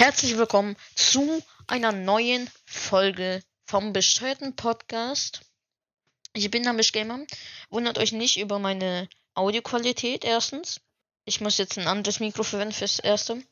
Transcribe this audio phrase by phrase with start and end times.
[0.00, 5.42] Herzlich willkommen zu einer neuen Folge vom bescheuerten Podcast.
[6.32, 7.26] Ich bin Namish Gamer.
[7.68, 10.80] Wundert euch nicht über meine Audioqualität, erstens.
[11.26, 13.44] Ich muss jetzt ein anderes Mikro verwenden fürs Erste.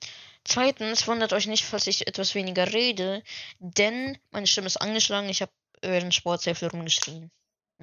[0.42, 3.22] Zweitens, wundert euch nicht, falls ich etwas weniger rede,
[3.58, 5.28] denn meine Stimme ist angeschlagen.
[5.28, 5.52] Ich habe
[5.82, 7.30] während Sport sehr viel rumgeschrien.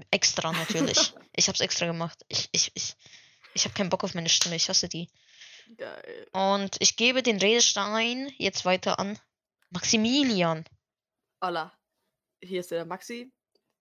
[0.10, 1.14] Extra natürlich.
[1.36, 2.26] ich habe es extra gemacht.
[2.30, 2.96] Ich, ich, ich,
[3.54, 4.56] ich habe keinen Bock auf meine Stimme.
[4.56, 5.08] Ich hasse die.
[5.78, 6.28] Geil.
[6.32, 9.20] Und ich gebe den Redestein jetzt weiter an
[9.72, 10.64] Maximilian.
[11.42, 11.74] Hola.
[12.42, 13.32] Hier ist der Maxi.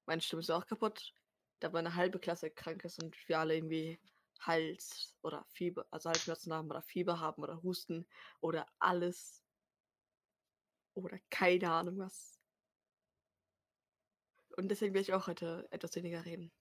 [0.07, 1.13] Meine Stimme ist auch kaputt.
[1.61, 4.01] Da meine halbe Klasse krank ist und wir alle irgendwie
[4.41, 8.07] Hals oder Fieber, also Halsschmerzen haben oder Fieber haben oder Husten
[8.41, 9.43] oder alles.
[10.95, 12.39] Oder keine Ahnung was.
[14.57, 16.53] Und deswegen werde ich auch heute etwas weniger reden.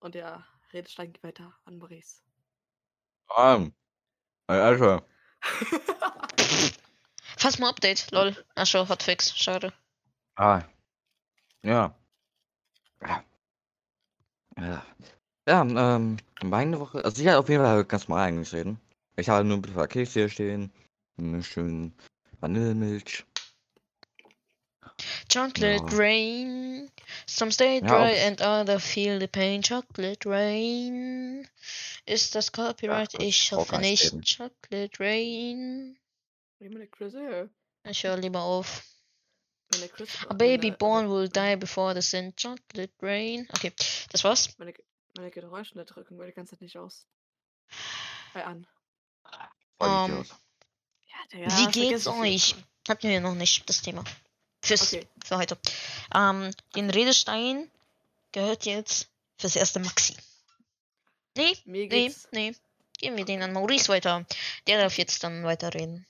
[0.00, 2.22] Und der Redestein geht weiter an Maurice.
[3.36, 3.72] Um,
[4.46, 5.02] also,
[7.36, 8.36] Fass mal Update, lol.
[8.54, 9.72] Achso, Hotfix, schade.
[10.36, 10.62] ah,
[11.62, 11.94] ja.
[13.00, 13.24] Ja,
[14.58, 14.82] ja,
[15.48, 15.62] ja
[15.96, 18.80] ähm, meine Woche, also ich hatte auf jeden Fall ganz normal eigentlich reden.
[19.16, 20.72] Ich habe nur ein bisschen Kekse hier stehen,
[21.18, 21.92] eine schöne
[22.40, 23.24] Vanillemilch.
[25.28, 25.96] Chocolate Ja.
[25.98, 26.90] rain.
[27.26, 29.62] Some stay Ja, dry ob's- and other feel the pain.
[29.62, 31.48] Chocolate rain.
[32.06, 33.10] Ist das Copyright?
[33.14, 34.22] Ach, das ich hoffe nicht reden.
[34.24, 35.98] Chocolate rain.
[37.84, 38.82] Ich höre lieber auf.
[40.28, 42.34] A baby born will die before the sin.
[42.36, 43.48] Chocolate rain.
[43.54, 43.72] Okay,
[44.10, 44.56] das war's.
[44.58, 44.74] Meine,
[45.16, 47.06] meine Geräuschunterdrückung war die ganze Zeit nicht aus.
[48.34, 48.66] Bei an.
[49.78, 50.24] Voll Ähm.
[51.06, 52.54] Ja, Digga, Wie geht's euch?
[52.88, 54.04] Hatten wir noch nicht das Thema.
[54.62, 55.06] Fürs, Okay.
[55.24, 55.58] für heute.
[56.14, 57.70] Ähm, den Redestein
[58.32, 60.14] gehört jetzt fürs erste Maxi.
[61.36, 62.28] Nee, Mir nee, geht's.
[62.32, 62.54] nee.
[62.98, 64.24] Geben wir den an Maurice weiter.
[64.66, 66.06] Der darf jetzt dann weiterreden.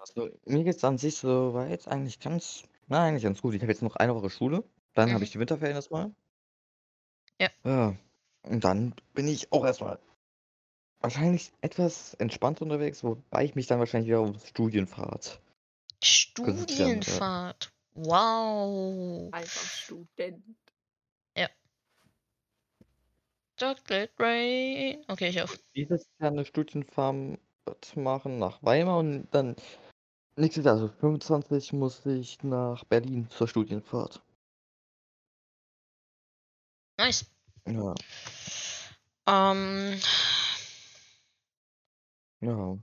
[0.00, 3.54] Also, mir geht's an sich soweit eigentlich ganz, na, eigentlich ganz gut.
[3.54, 4.62] Ich habe jetzt noch eine Woche Schule,
[4.94, 5.14] dann Mhm.
[5.14, 6.14] habe ich die Winterferien erstmal.
[7.40, 7.48] Ja.
[7.64, 7.96] Ja,
[8.42, 9.98] und dann bin ich auch erstmal
[11.00, 15.40] wahrscheinlich etwas entspannt unterwegs, wobei ich mich dann wahrscheinlich wieder aufs Studienfahrt.
[16.06, 17.72] Studienfahrt.
[17.94, 19.28] Wow.
[19.32, 20.44] Einfach Student.
[23.58, 25.02] Chocolate Rain.
[25.08, 25.58] Okay, ich auf.
[25.74, 27.38] Dieses Jahr eine Studienfahrt
[27.94, 29.56] machen nach Weimar und dann
[30.36, 34.22] nächstes Jahr, also 25, muss ich nach Berlin zur Studienfahrt.
[36.98, 37.26] Nice.
[37.66, 37.94] Ja,
[39.26, 40.00] Ähm,
[42.40, 42.78] ja.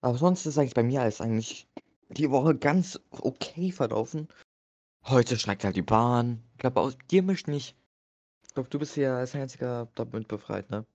[0.00, 1.68] Aber sonst ist eigentlich bei mir alles eigentlich
[2.16, 4.28] die Woche ganz okay verlaufen.
[5.04, 6.42] Heute steigt halt die Bahn.
[6.52, 7.74] Ich glaube, aus dir mischt nicht.
[8.46, 10.86] Ich glaube, du bist ja als einziger damit befreit, ne?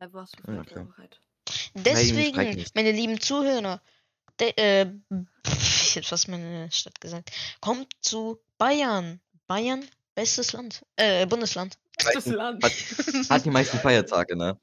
[0.00, 0.84] Da warst du Ja, okay.
[0.84, 1.20] bereit.
[1.74, 3.82] deswegen, meine lieben Zuhörer,
[4.40, 4.86] de, äh,
[5.46, 7.30] pff, ich hätte fast meine Stadt gesagt,
[7.60, 9.20] kommt zu Bayern.
[9.46, 10.86] Bayern, bestes Land.
[10.96, 11.78] Äh, Bundesland.
[12.14, 12.64] Das Land.
[12.64, 12.72] Hat,
[13.28, 14.58] hat die meisten Feiertage, ne?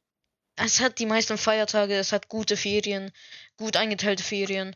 [0.56, 3.12] Es hat die meisten Feiertage, es hat gute Ferien,
[3.58, 4.76] gut eingeteilte Ferien.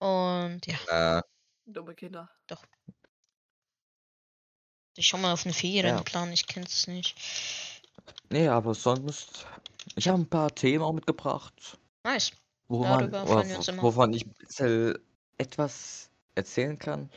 [0.00, 1.22] Und ja, Äh,
[1.66, 2.28] Dumme Kinder.
[4.96, 6.26] ich schau mal auf eine Ferien Ja.
[6.32, 7.16] ich kenn's nicht.
[8.30, 9.46] nee, aber sonst.
[9.96, 11.78] Ich habe ein paar Themen auch mitgebracht.
[12.04, 12.32] Nice.
[12.68, 13.82] Wo Darüber man, freuen oder wir uns wo- immer.
[13.82, 14.26] wovon ich
[15.38, 17.10] etwas erzählen kann.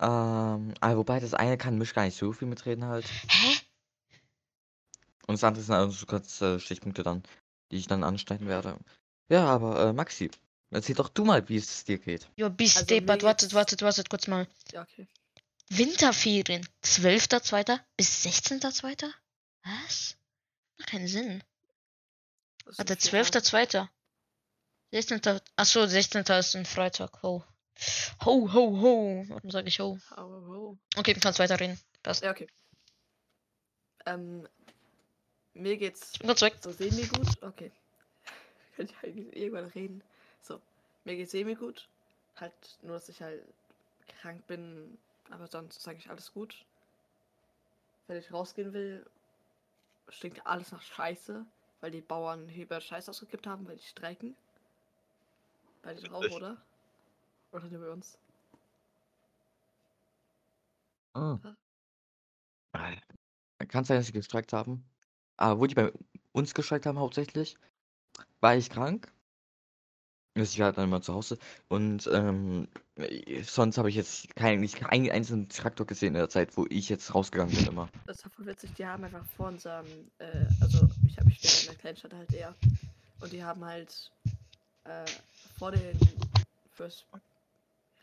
[0.00, 3.06] Ähm, aber wobei das eine kann Misch gar nicht so viel mitreden halt.
[3.28, 3.56] Hä?
[5.26, 7.22] Und das andere sind also so kurze Stichpunkte dann,
[7.70, 8.78] die ich dann anschneiden werde.
[9.28, 10.30] Ja, aber äh, Maxi,
[10.74, 12.28] erzähl doch du mal, wie es dir geht.
[12.36, 14.46] Ja, bis Also deppert, wartet, wartet, wartet kurz mal.
[14.72, 15.06] Ja, okay.
[15.68, 16.66] Winterferien.
[16.84, 17.80] 12.2.
[17.96, 19.10] bis 16.2.
[19.64, 20.16] Was?
[20.78, 21.42] Macht keinen Sinn.
[22.64, 23.46] Warte, sind vier Tage.
[23.46, 23.88] 12.2.
[24.90, 25.40] 16.
[25.56, 26.22] Achso, 16.
[26.22, 27.22] ist ein Freitag.
[27.22, 27.44] Ho.
[28.24, 29.24] Ho, ho, ho.
[29.28, 29.98] Warum sage ich ho?
[30.16, 30.78] Oh, oh.
[30.96, 31.78] Okay, du kannst weiterreden.
[32.02, 32.22] Passt.
[32.22, 32.46] Ja, okay.
[34.06, 34.46] Ähm,
[35.54, 36.54] mir geht's Ich bin kurz weg.
[36.62, 37.42] so semi gut.
[37.42, 37.72] Okay.
[38.76, 40.02] Kann ich eigentlich irgendwann reden?
[40.44, 40.60] So,
[41.04, 41.88] mir geht's semi gut.
[42.36, 42.52] Halt
[42.82, 43.42] nur, dass ich halt
[44.20, 44.98] krank bin,
[45.30, 46.66] aber sonst ist eigentlich alles gut.
[48.06, 49.06] Wenn ich rausgehen will,
[50.10, 51.46] stinkt alles nach Scheiße,
[51.80, 54.36] weil die Bauern über Scheiße ausgekippt haben, weil die streiken.
[55.82, 56.34] Bei dir Richtig.
[56.34, 56.60] oder?
[57.52, 58.18] Oder nur bei uns?
[61.14, 61.38] Ah.
[63.68, 64.84] Kann sein, dass sie gestreikt haben.
[65.38, 65.90] Aber wo die bei
[66.32, 67.56] uns gestreikt haben hauptsächlich,
[68.40, 69.13] war ich krank.
[70.34, 71.38] Ich war dann immer zu Hause.
[71.68, 72.66] Und ähm,
[72.96, 76.66] äh, sonst habe ich jetzt keinen, nicht keinen einzelnen Traktor gesehen in der Zeit, wo
[76.68, 77.88] ich jetzt rausgegangen bin immer.
[78.06, 79.86] Das war voll witzig, die haben einfach vor unserem,
[80.18, 82.54] äh, also ich habe mich in der Kleinstadt halt eher.
[83.20, 84.10] Und die haben halt
[84.84, 85.04] äh,
[85.56, 85.98] vor dem
[86.72, 87.04] fürs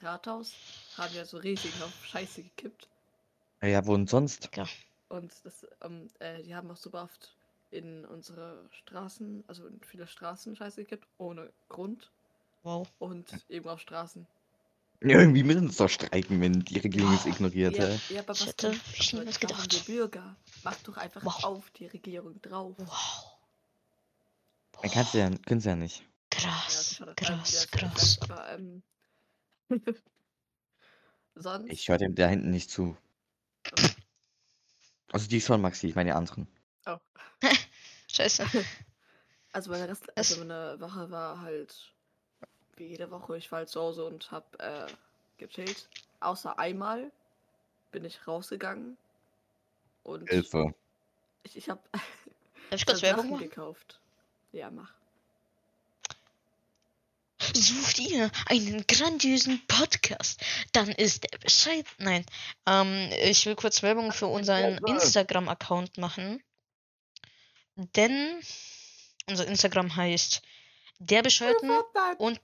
[0.02, 0.54] Rathaus
[0.98, 2.88] haben ja so riesig auf Scheiße gekippt.
[3.62, 4.50] Ja, wo denn sonst?
[5.10, 7.36] Und das, ähm, äh, die haben auch super oft
[7.70, 12.12] in unsere Straßen, also in viele Straßen Scheiße gekippt, ohne Grund.
[12.64, 12.88] Wow.
[13.00, 14.28] Und eben auf Straßen.
[15.00, 17.76] Irgendwie müssen es doch streiken, wenn die Regierung es ignoriert.
[17.78, 18.00] Ja, hä?
[18.10, 18.82] ja, aber Ich was hätte denn?
[18.94, 19.88] ich niemals da haben gedacht.
[19.88, 20.36] wir Bürger.
[20.64, 21.44] Mach doch einfach Wow.
[21.44, 22.76] auf die Regierung drauf.
[22.78, 23.38] Wow.
[24.82, 26.02] Dann kannst du ja, können sie ja nicht.
[26.02, 26.08] Ja,
[26.40, 28.20] Krass, schon, krass, ja, ich krass.
[28.20, 28.84] weiß, aber ähm,
[31.36, 31.70] sonst.
[31.72, 32.96] Ich höre dem da hinten nicht zu.
[35.12, 36.48] Also die schon, Maxi, ich meine die anderen.
[36.86, 36.98] Oh.
[38.12, 38.46] Scheiße.
[39.54, 41.94] Also meine Rest, Es- also meine Woche war halt
[42.82, 43.38] wie jede Woche.
[43.38, 44.88] Ich war halt zu Hause und hab äh,
[45.38, 45.88] gechillt.
[46.20, 47.12] Außer einmal
[47.92, 48.98] bin ich rausgegangen
[50.04, 50.74] und Hilfe.
[51.44, 53.44] ich, ich habe Darf ich kurz Werbung machen?
[53.44, 54.00] gekauft.
[54.52, 54.92] Ja, mach.
[57.54, 60.42] Sucht ihr einen grandiosen Podcast?
[60.74, 61.86] Dann ist der Bescheid.
[61.98, 62.26] Nein.
[62.66, 66.42] Ähm, ich will kurz Werbung für unseren Instagram-Account machen.
[67.76, 68.42] Denn
[69.28, 70.42] unser Instagram heißt
[71.00, 71.72] der Bescheiden
[72.20, 72.40] und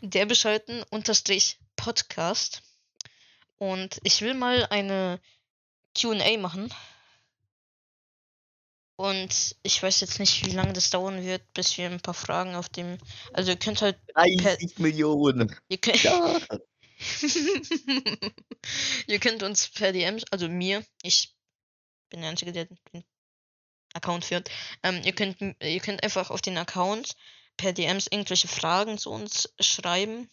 [0.00, 2.62] der Bescheiden unterstrich Podcast.
[3.56, 5.20] Und ich will mal eine
[5.96, 6.72] QA machen.
[8.96, 12.54] Und ich weiß jetzt nicht, wie lange das dauern wird, bis wir ein paar Fragen
[12.54, 12.98] auf dem.
[13.32, 13.98] Also ihr könnt halt.
[14.14, 15.54] 30 Millionen.
[15.68, 16.40] Ihr könnt, Ja.
[19.06, 21.34] ihr könnt uns per DMs, also mir, ich
[22.08, 23.04] bin der Einzige, der den
[23.94, 24.48] Account führt.
[24.82, 27.16] Ähm, ihr könnt ihr könnt einfach auf den Account
[27.56, 30.30] per DMs irgendwelche Fragen zu uns schreiben.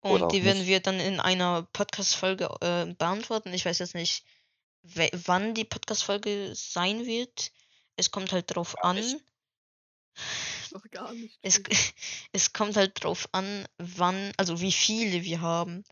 [0.00, 0.68] Und Oder die werden nicht.
[0.68, 3.54] wir dann in einer Podcast-Folge äh, beantworten.
[3.54, 4.24] Ich weiß jetzt nicht,
[4.82, 7.52] wann die Podcast-Folge sein wird.
[7.96, 8.96] Es kommt halt drauf an.
[8.96, 9.16] nicht.
[10.72, 11.38] Noch gar nicht.
[11.42, 11.62] Es,
[12.32, 15.84] es kommt halt drauf an, wann, also wie viele wir haben.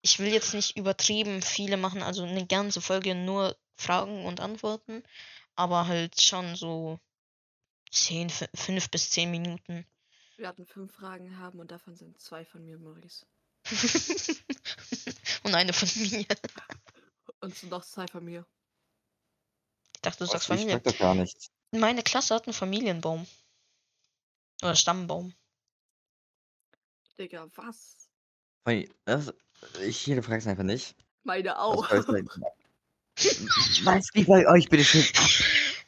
[0.00, 5.04] Ich will jetzt nicht übertrieben viele machen, also eine ganze Folge nur Fragen und Antworten,
[5.54, 6.98] aber halt schon so
[7.92, 9.86] 10, 5 bis 10 Minuten.
[10.36, 13.26] Wir hatten fünf Fragen haben und davon sind zwei von mir, Maurice.
[15.44, 16.26] und eine von mir.
[17.40, 18.46] Und sind noch zwei von mir.
[19.94, 20.74] Ich dachte, du sagst ich Familie.
[20.74, 21.50] sag doch gar nichts.
[21.70, 23.26] Meine Klasse hat einen Familienbaum.
[24.62, 25.34] Oder Stammbaum.
[27.18, 28.08] Digga, was?
[29.04, 29.32] Das,
[29.82, 30.96] ich hinterfrage es einfach nicht.
[31.24, 31.90] Meine Was auch.
[31.90, 32.28] sein?
[33.84, 35.04] Was liegt bei euch, bitte schön?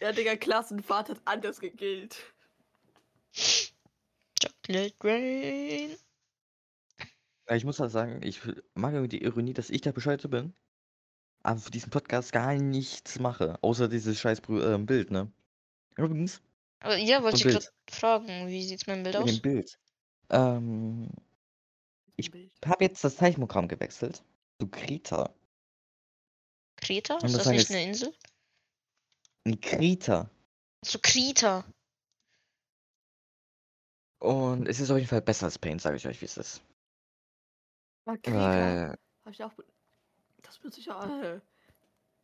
[0.05, 2.19] Ja, Digga, Klassenfahrt hat anders gegillt.
[3.35, 5.97] Chocolate Rain.
[7.51, 8.43] Ich muss halt sagen, ich
[8.75, 10.53] mag irgendwie die Ironie, dass ich der Bescheidte bin,
[11.43, 15.33] aber für diesen Podcast gar nichts mache, außer dieses scheiß Brü- äh, Bild, ne?
[15.97, 16.43] Übrigens,
[16.81, 19.31] Aber ja, wollte ich gerade fragen, wie sieht's mit dem Bild mit aus?
[19.33, 19.79] dem Bild.
[20.29, 21.09] Ähm,
[22.17, 22.31] Ich-
[22.67, 24.23] habe jetzt das Zeichenprogramm gewechselt
[24.61, 24.69] zu.
[24.69, 25.31] Kreta?
[27.15, 28.15] Und Ist das das nicht jetzt- eine Insel?
[29.45, 30.29] Ein Krita.
[30.85, 31.65] So Krita.
[34.19, 36.63] Und es ist auf jeden Fall besser als Paint, sage ich euch, wie es ist.
[38.07, 38.39] Aber Krieger.
[38.39, 39.53] Weil, Hab ich auch.
[40.43, 41.05] Das wird sich auch.
[41.23, 41.41] Äh,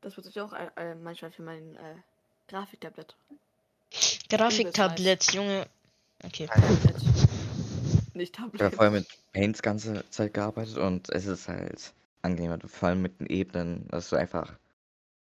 [0.00, 1.96] das wird sich auch äh, äh, manchmal für mein äh,
[2.48, 3.16] Grafiktablett.
[4.28, 5.66] Grafiktablett, Junge.
[6.24, 6.46] Okay.
[6.46, 7.02] Tablet.
[8.14, 8.74] Nicht ich habe Tablet.
[8.74, 13.26] vorher mit Paint ganze Zeit gearbeitet und es ist halt angenehmer, vor allem mit den
[13.26, 14.52] Ebenen, dass du einfach,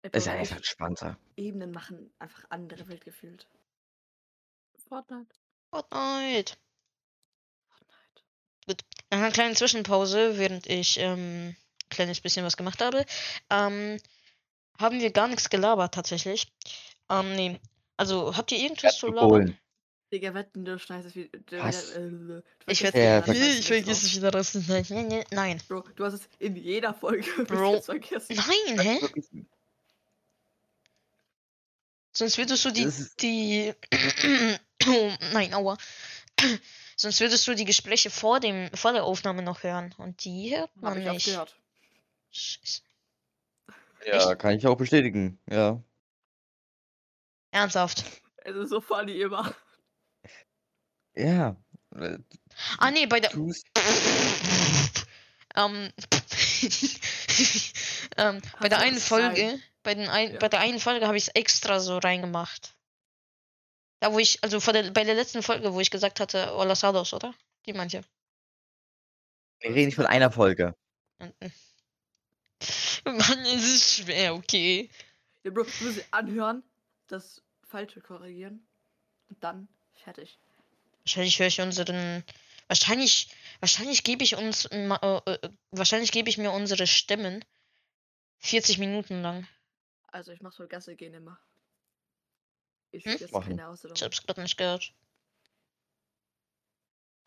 [0.03, 1.17] ist einfach ich- entspannter.
[1.36, 3.48] Ebenen machen einfach andere Welt gefühlt.
[4.88, 5.36] Fortnite.
[5.70, 6.53] Fortnite.
[7.70, 8.86] Fortnite.
[9.10, 13.05] Nach einer kleinen Zwischenpause, während ich ähm, ein kleines bisschen was gemacht habe,
[13.50, 13.98] ähm,
[14.79, 16.48] haben wir gar nichts gelabert tatsächlich.
[17.10, 17.60] Ähm, nee.
[17.98, 19.58] Also, habt ihr irgendwas zu labern?
[20.12, 21.63] Digga, wetten, du schneidest es wieder.
[21.63, 21.91] Was?
[21.91, 22.81] äh, du Ich.
[22.81, 24.55] Ja, ich vergiss es wieder raus.
[24.67, 25.62] Nein, nein, nein.
[25.70, 27.81] Bro, du hast es in jeder Folge Bro.
[27.81, 28.36] vergessen.
[28.36, 29.00] Nein, hä?
[32.13, 32.89] Sonst würdest du die.
[33.22, 33.74] Die
[34.88, 35.77] oh, nein, aua.
[36.98, 39.94] Sonst würdest du die Gespräche vor, dem, vor der Aufnahme noch hören.
[39.98, 41.25] Und die hört Hab man ich auch nicht.
[41.25, 41.56] gehört.
[42.32, 42.82] Scheiße.
[44.06, 45.82] Ja, kann ich auch bestätigen, ja.
[47.51, 48.03] Ernsthaft.
[48.38, 49.53] Es ist so funny immer.
[51.15, 51.56] Ja.
[51.96, 52.18] äh,
[52.77, 53.32] Ah, nee, bei der.
[53.34, 53.51] ähm,
[58.18, 60.40] ähm, bei der einen Folge, bei, den ein, Ja.
[60.40, 62.76] bei der einen Folge habe ich es extra so reingemacht.
[64.00, 66.76] Da wo ich, also vor der, bei der letzten Folge, wo ich gesagt hatte, Hola
[66.76, 67.34] Sados, oder?
[67.66, 68.02] Die manche.
[69.60, 70.76] Wir reden nicht von einer Folge.
[73.06, 74.90] Mann, es ist schwer, okay.
[75.44, 76.64] Ja, Bro, du musst anhören,
[77.08, 78.68] das Falsche korrigieren
[79.30, 79.68] und dann
[80.04, 80.40] fertig.
[81.04, 82.24] Wahrscheinlich höre ich unseren.
[82.68, 83.28] Wahrscheinlich,
[83.60, 87.44] wahrscheinlich gebe ich uns, äh, äh, wahrscheinlich gebe ich mir unsere Stimmen
[88.40, 89.48] 40 Minuten lang.
[90.12, 91.39] Also ich mach so Gasse gehen immer.
[92.91, 93.13] Ich Hm?
[93.13, 93.20] hm?
[93.20, 93.50] jetzt Machen.
[93.50, 93.96] keine Ich Ausstellung.
[94.03, 94.94] hab's gerade nicht gehört.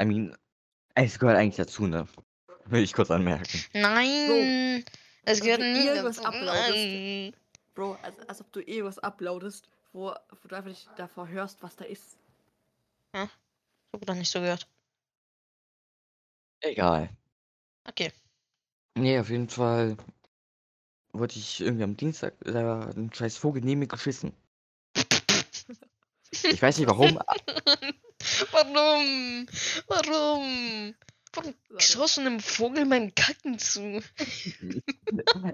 [0.00, 0.36] I mean,
[0.94, 2.06] es gehört eigentlich dazu, ne?
[2.66, 3.64] Will ich kurz anmerken.
[3.74, 4.84] Nein!
[5.24, 6.28] es wenn gehört nie irgendwas dazu.
[6.28, 7.36] uploadest, Nein.
[7.74, 10.08] Bro, als, als ob du eh was uploadest, wo,
[10.42, 12.18] wo du einfach nicht davor hörst, was da ist.
[13.14, 14.68] Ich hab doch nicht so gehört.
[16.62, 17.08] Egal.
[17.88, 18.10] Okay.
[18.96, 19.96] Nee, auf jeden Fall
[21.14, 24.32] wollte ich irgendwie am Dienstag da einen scheiß Vogel neben mir geschissen.
[26.42, 27.18] Ich weiß nicht warum.
[28.52, 29.46] Warum?
[29.86, 30.94] Warum?
[31.34, 34.02] Warum schaust du einem Vogel beim Kacken zu?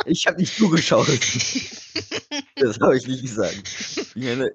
[0.06, 1.06] Ich habe nicht zugeschaut.
[2.56, 3.62] Das habe ich nicht gesagt.
[4.14, 4.50] Ich meine,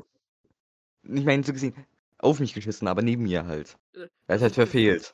[1.04, 1.76] ich meine so gesehen,
[2.18, 3.78] auf mich geschissen, aber neben mir halt.
[4.28, 5.14] Er ist halt verfehlt.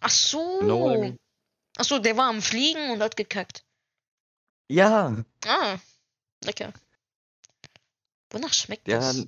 [0.00, 0.60] Ach so.
[0.62, 1.18] I mean?
[1.76, 3.64] Ach so, der war am Fliegen und hat gekackt.
[4.70, 5.78] Ja, Ah,
[6.44, 6.72] lecker.
[8.30, 9.26] Wonach schmeckt der das?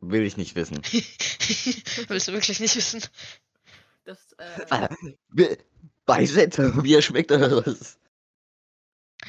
[0.00, 0.76] will ich nicht wissen.
[2.08, 3.02] Willst du wirklich nicht wissen?
[4.04, 4.88] Das, äh, Ah,
[5.30, 5.56] wie-
[6.04, 7.98] Beiseite, wie er schmeckt oder was?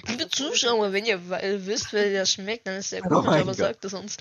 [0.07, 1.19] Liebe Zuschauer, wenn ihr
[1.65, 3.55] wisst, wer der schmeckt, dann ist der Oh komisch, mein aber Gott.
[3.57, 4.17] sagt es uns.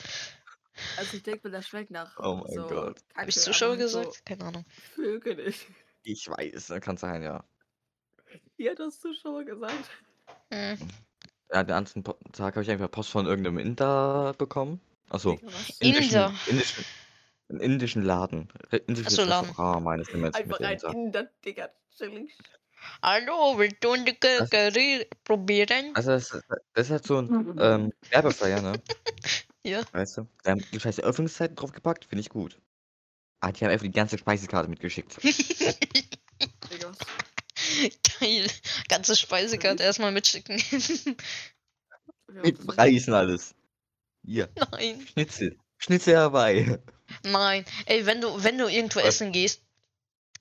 [0.96, 3.00] also ich denke, das schmeckt nach Oh mein so Gott.
[3.16, 4.14] Habe ich Zuschauer gesagt?
[4.14, 4.64] So Keine Ahnung.
[4.94, 5.66] Vögel nicht.
[6.04, 7.44] Ich weiß, das kann sein, ja.
[8.56, 9.90] Ihr habt das Zuschauer gesagt.
[10.50, 10.78] Hm.
[11.52, 14.80] Ja, den Po- Tag habe ich einfach Post von irgendeinem Inder bekommen.
[15.10, 15.38] Achso,
[15.80, 16.34] indischen, Inder.
[16.48, 16.84] indischen,
[17.48, 18.48] einen indischen Laden.
[18.86, 19.48] Indisches so, Laden.
[19.48, 21.30] Restaurant, meines Erachtens Einfach ein Inder.
[21.44, 21.70] Digga.
[23.02, 24.50] Hallo, willst du die Was?
[24.50, 25.92] Curry probieren?
[25.94, 28.72] Also das, ist- das ist halt so ein ähm, Werbeflyer, ne?
[29.64, 29.82] Ja.
[29.92, 30.28] Weißt du?
[30.44, 32.60] Da haben die scheiße Öffnungszeiten draufgepackt, finde ich gut.
[33.40, 35.16] Ah, die haben einfach die ganze Speisekarte mitgeschickt.
[35.24, 36.98] Digga, was?
[38.20, 38.46] Geil.
[38.88, 40.62] Ganze Speisekarte erstmal mitschicken.
[42.42, 43.54] Mit Preisen alles.
[44.24, 45.06] Hier, Nein.
[45.12, 45.56] Schnitzel.
[45.78, 46.80] Schnitzel dabei.
[47.22, 47.64] Nein.
[47.86, 49.06] Ey, wenn du, wenn du irgendwo Was?
[49.06, 49.62] essen gehst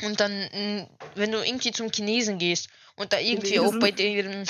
[0.02, 3.80] und dann, mm, wenn du irgendwie zum Chinesen gehst und da irgendwie auch Chinesen?
[3.80, 4.46] bei deren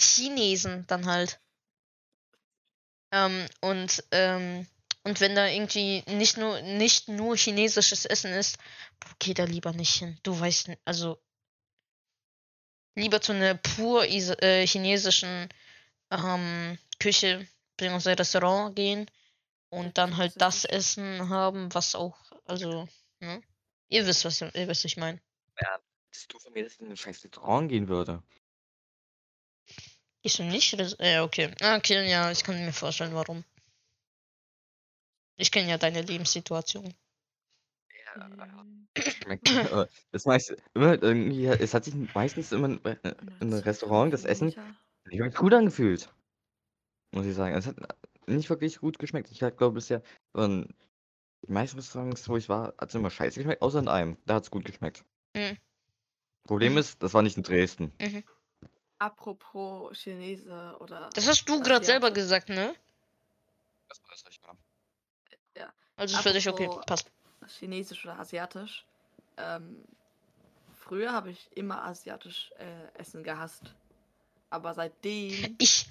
[0.00, 1.40] Chinesen dann halt.
[3.12, 4.66] Ähm, und, ähm,
[5.04, 8.56] und wenn da irgendwie nicht nur, nicht nur chinesisches Essen ist,
[9.18, 10.18] geh da lieber nicht hin.
[10.22, 11.20] Du weißt, also
[12.94, 15.48] lieber zu einer pur is äh, chinesischen
[16.10, 17.46] ähm, Küche
[17.76, 18.12] bzw.
[18.12, 19.10] Restaurant gehen
[19.70, 22.88] und dann halt das Essen haben, was auch, also,
[23.20, 23.42] ne?
[23.88, 25.20] Ihr wisst, was ihr wisst, was ich meine.
[26.10, 28.22] Dass du von mir, dass ich in ein scheiß Restaurant gehen würde.
[30.24, 30.72] Du nicht?
[31.00, 31.52] Ja, okay.
[31.60, 33.44] Ah, Okay, ja, ich kann mir vorstellen, warum.
[35.36, 36.94] Ich kenne ja deine Lebenssituation.
[38.16, 38.58] Mhm.
[39.72, 44.12] Äh, Das meiste, immer irgendwie, es hat sich meistens immer in, äh, in einem Restaurant
[44.12, 44.58] das Essen nicht
[45.20, 46.12] wirklich gut angefühlt.
[47.12, 47.54] Muss ich sagen.
[47.54, 47.76] Es hat
[48.26, 49.30] nicht wirklich gut geschmeckt.
[49.30, 50.02] Ich glaube bisher,
[50.34, 50.74] von
[51.46, 54.18] die meisten Restaurants, wo ich war, hat es immer scheiße geschmeckt, außer in einem.
[54.26, 55.04] Da hat es gut geschmeckt.
[55.34, 55.58] Mhm.
[56.44, 56.78] Problem Mhm.
[56.78, 57.92] ist, das war nicht in Dresden.
[58.98, 61.10] Apropos Chinese oder.
[61.14, 62.74] Das hast du gerade selber gesagt, ne?
[63.88, 64.42] Das war das richtig,
[65.96, 66.68] Also ist für dich okay.
[66.86, 67.10] Passt.
[67.48, 68.84] Chinesisch oder Asiatisch.
[69.36, 69.76] Ähm,
[70.80, 73.74] früher habe ich immer asiatisch äh, Essen gehasst.
[74.50, 75.86] Aber seitdem, Ich.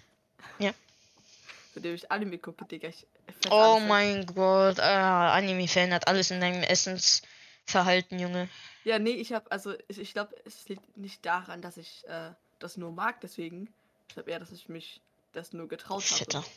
[1.73, 3.07] seitdem ich Anime gucke, Digga, ich
[3.49, 4.79] Oh mein Gott.
[4.79, 8.49] Ah, Anime verändert alles in deinem Essensverhalten, Junge.
[8.83, 12.31] Ja, nee, ich habe, also ich, ich glaube, es liegt nicht daran, dass ich äh,
[12.59, 13.73] das nur mag, deswegen.
[14.07, 15.01] Ich glaube eher, dass ich mich
[15.33, 16.39] das nur getraut Fitter.
[16.39, 16.47] habe.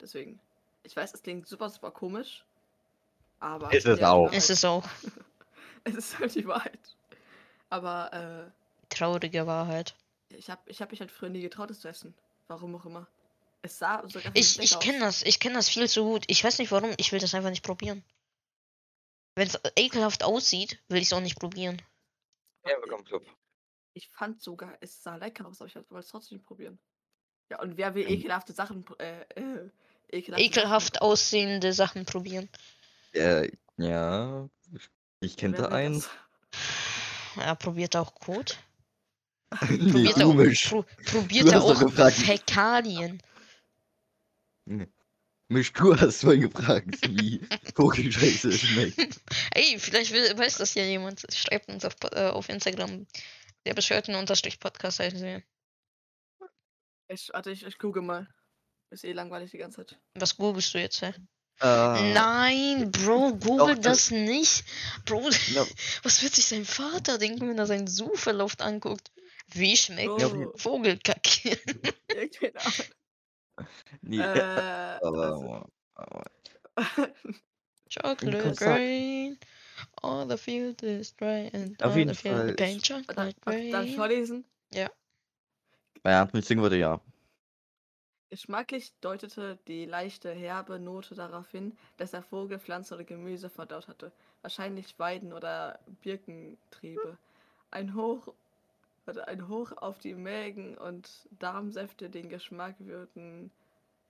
[0.00, 0.40] Deswegen.
[0.82, 2.44] Ich weiß, es klingt super, super komisch.
[3.40, 3.72] Aber.
[3.72, 4.26] Ist es auch.
[4.26, 4.84] Wahrheit- Es ist auch
[5.84, 6.78] Es ist halt die Wahrheit.
[7.70, 8.52] Aber
[8.88, 9.94] traurige Wahrheit.
[10.30, 12.14] äh, ich habe ich hab mich halt früher nie getraut, es zu essen.
[12.48, 13.06] Warum auch immer.
[13.62, 15.22] Es sah sogar Ich, ich kenne das.
[15.22, 16.24] Ich kenne das viel zu gut.
[16.28, 16.92] Ich weiß nicht warum.
[16.96, 18.02] Ich will das einfach nicht probieren.
[19.34, 21.80] Wenn es ekelhaft aussieht, will ich es auch nicht probieren.
[22.64, 23.24] Ja, willkommen Club.
[23.94, 26.78] Ich fand sogar, es sah lecker aus, aber ich wollte es trotzdem nicht probieren.
[27.50, 28.14] Ja, und wer will Ähm.
[28.14, 28.84] ekelhafte Sachen.
[28.84, 29.70] pro- Äh, äh,
[30.10, 32.48] ekelhafte Ekelhaft aussehende Sachen probieren.
[33.12, 34.48] Äh, ja,
[35.20, 36.04] ich, kenne da einen.
[37.36, 38.58] Ja, probiert er auch Kot.
[39.70, 42.10] nee, Probiert er du auch, pro, probiert er auch.
[42.12, 43.22] Fäkalien.
[45.50, 47.40] Mich, du hast vorhin gefragt, wie
[47.74, 49.20] Vogelscheiße schmeckt.
[49.54, 51.24] Ey, vielleicht will, weiß das ja jemand.
[51.32, 53.06] Schreibt uns auf, äh, auf Instagram.
[53.64, 55.42] Der bescheuerten Unterstrich Podcast heißen wir.
[57.08, 58.28] Ich, warte, ich, ich google mal.
[58.90, 59.98] Ist eh langweilig die ganze Zeit.
[60.14, 61.14] Was googelst du jetzt, hä?
[61.60, 64.64] Äh, Nein, Bro, google Doch, das nicht.
[65.04, 65.66] Bro, Ja.
[66.04, 69.10] was wird sich sein Vater denken, wenn er seinen Suchverlauf anguckt?
[69.52, 70.52] Wie schmeckt Oh.
[70.56, 71.58] Vogelkacke?
[72.10, 73.68] Ja, keine Ahnung.
[74.02, 76.24] Nee, Äh, aber, aber,
[77.92, 79.38] Chocolate rain.
[80.02, 83.84] All the field is dry and Auf all jeden the field Fall paint chocolate darf
[83.84, 84.44] ich vorlesen?
[86.02, 87.00] bei Anthony singen würde, ja.
[88.30, 93.88] Geschmacklich deutete die leichte, herbe Note darauf hin, dass der Vogel Pflanze oder Gemüse verdaut
[93.88, 94.12] hatte.
[94.42, 97.16] Wahrscheinlich Weiden- oder Birkentriebe.
[97.70, 98.34] Ein Hoch,
[99.26, 101.08] ein Hoch auf die Mägen und
[101.38, 103.50] Darmsäfte den Geschmack würden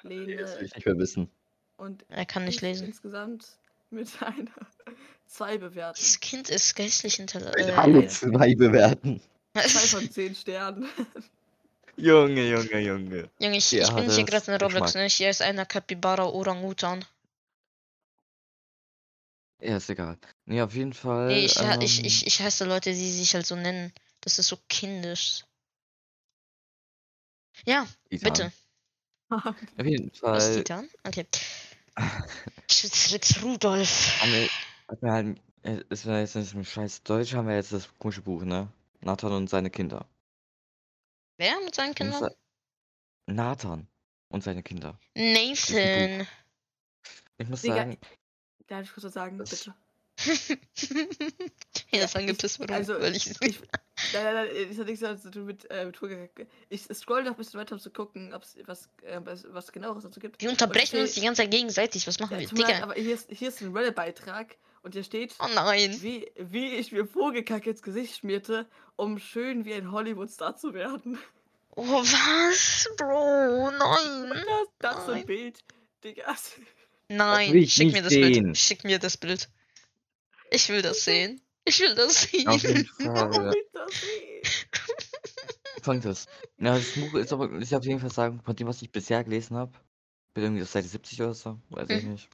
[0.03, 1.31] Das will Lene ich nicht mehr wissen.
[1.77, 2.89] und Er kann nicht ich lesen.
[2.89, 3.47] insgesamt
[3.91, 4.51] mit einer
[5.29, 5.99] 2 bewerten.
[6.01, 7.79] Das Kind ist geistlich intelligent.
[7.79, 9.21] Alle Äh, zwei bewerten.
[9.55, 9.69] 2
[10.01, 10.89] von 10 Sternen.
[11.99, 13.31] Junge, Junge, Junge.
[13.41, 15.07] Junge, ich, Ja, ich bin hier gerade in Roblox, ne?
[15.09, 17.05] Hier ist einer Capybara Orangutan.
[19.61, 20.17] Ja, ist egal.
[20.47, 21.27] Nee, auf jeden Fall.
[21.29, 23.93] Nee, ich, ha- ich, ähm, ich, ich hasse Leute, die sich halt so nennen.
[24.21, 25.45] Das ist so kindisch.
[27.67, 28.33] Ja, Titan.
[28.33, 28.53] bitte.
[29.31, 30.57] Auf jeden Was Fall.
[30.59, 30.89] Titan?
[31.05, 31.27] Okay.
[32.71, 34.21] Schütz Rudolf.
[34.21, 34.49] Haben wir,
[34.89, 38.23] hat mir halt, ist mir jetzt nicht im scheiß Deutsch, haben wir jetzt das komische
[38.23, 38.69] Buch, ne?
[39.01, 40.07] Nathan und seine Kinder.
[41.39, 42.31] Wer mit seinen Kindern?
[43.27, 43.89] Nathan
[44.29, 44.99] und seine Kinder.
[45.15, 46.27] Nathan.
[47.39, 47.99] Ich muss Digga, sagen,
[48.67, 49.75] Darf ich kurz was sagen, Das- bitte?
[50.27, 50.51] Ist
[51.93, 52.75] Ja, angepisst, warum?
[52.75, 55.85] also, Weil ich, ich, nein, nein, nein, das hat nichts damit zu tun mit, äh,
[55.87, 56.49] mit.
[56.71, 60.03] Ich scroll noch ein bisschen weiter, um zu gucken, ob es was, äh, was, genaueres
[60.03, 60.43] dazu gibt.
[60.43, 62.07] wir unterbrechen Und uns die ganze Zeit gegenseitig.
[62.09, 62.49] Was machen Ja, wir?
[62.49, 62.83] Digga.
[62.83, 65.97] aber hier ist, hier ist ein Reddit-Beitrag und hier steht, Oh nein.
[66.03, 68.67] wie, wie ich mir Vogelkacke ins Gesicht schmierte,
[68.97, 71.19] um schön wie ein Hollywood-Star zu werden.
[71.77, 72.89] Oh, was?
[72.97, 74.45] Bro, Und nein.
[74.47, 75.17] das, das ist Nein.
[75.21, 75.65] ein Bild,
[76.05, 76.37] Digga.
[77.09, 78.45] Nein, will ich schick mir das sehen.
[78.45, 78.59] Bild.
[78.59, 79.49] Schick mir das Bild.
[80.51, 81.41] Ich will das sehen.
[81.65, 82.49] Ich will das sehen.
[82.49, 83.31] auf jeden Fall.
[83.33, 84.43] will ich das sehen?
[85.83, 86.27] Folgendes.
[86.59, 89.23] Ja, das Buch ist aber, ist auf jeden Fall sagen, von dem, was ich bisher
[89.25, 89.73] gelesen habe,
[90.35, 92.13] bin irgendwie auf Seite 70 oder so, weiß ich Mhm.
[92.13, 92.29] nicht.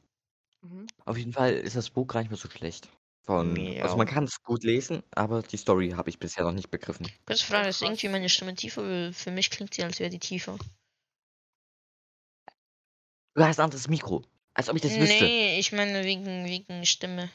[0.64, 0.87] Mhm.
[1.05, 2.88] Auf jeden Fall ist das Buch gar nicht mehr so schlecht.
[3.22, 3.85] Von, Ja.
[3.85, 7.07] also man kann es gut lesen, aber die Story habe ich bisher noch nicht begriffen.
[7.27, 8.83] Kurze Frage, ist irgendwie meine Stimme tiefer?
[8.83, 10.59] Weil Für mich klingt sie, als wäre die tiefer.
[13.35, 14.22] Du hast ein anderes Mikro.
[14.55, 15.24] Als ob ich das wüsste.
[15.24, 17.31] Nee, ich meine wegen, wegen Stimme.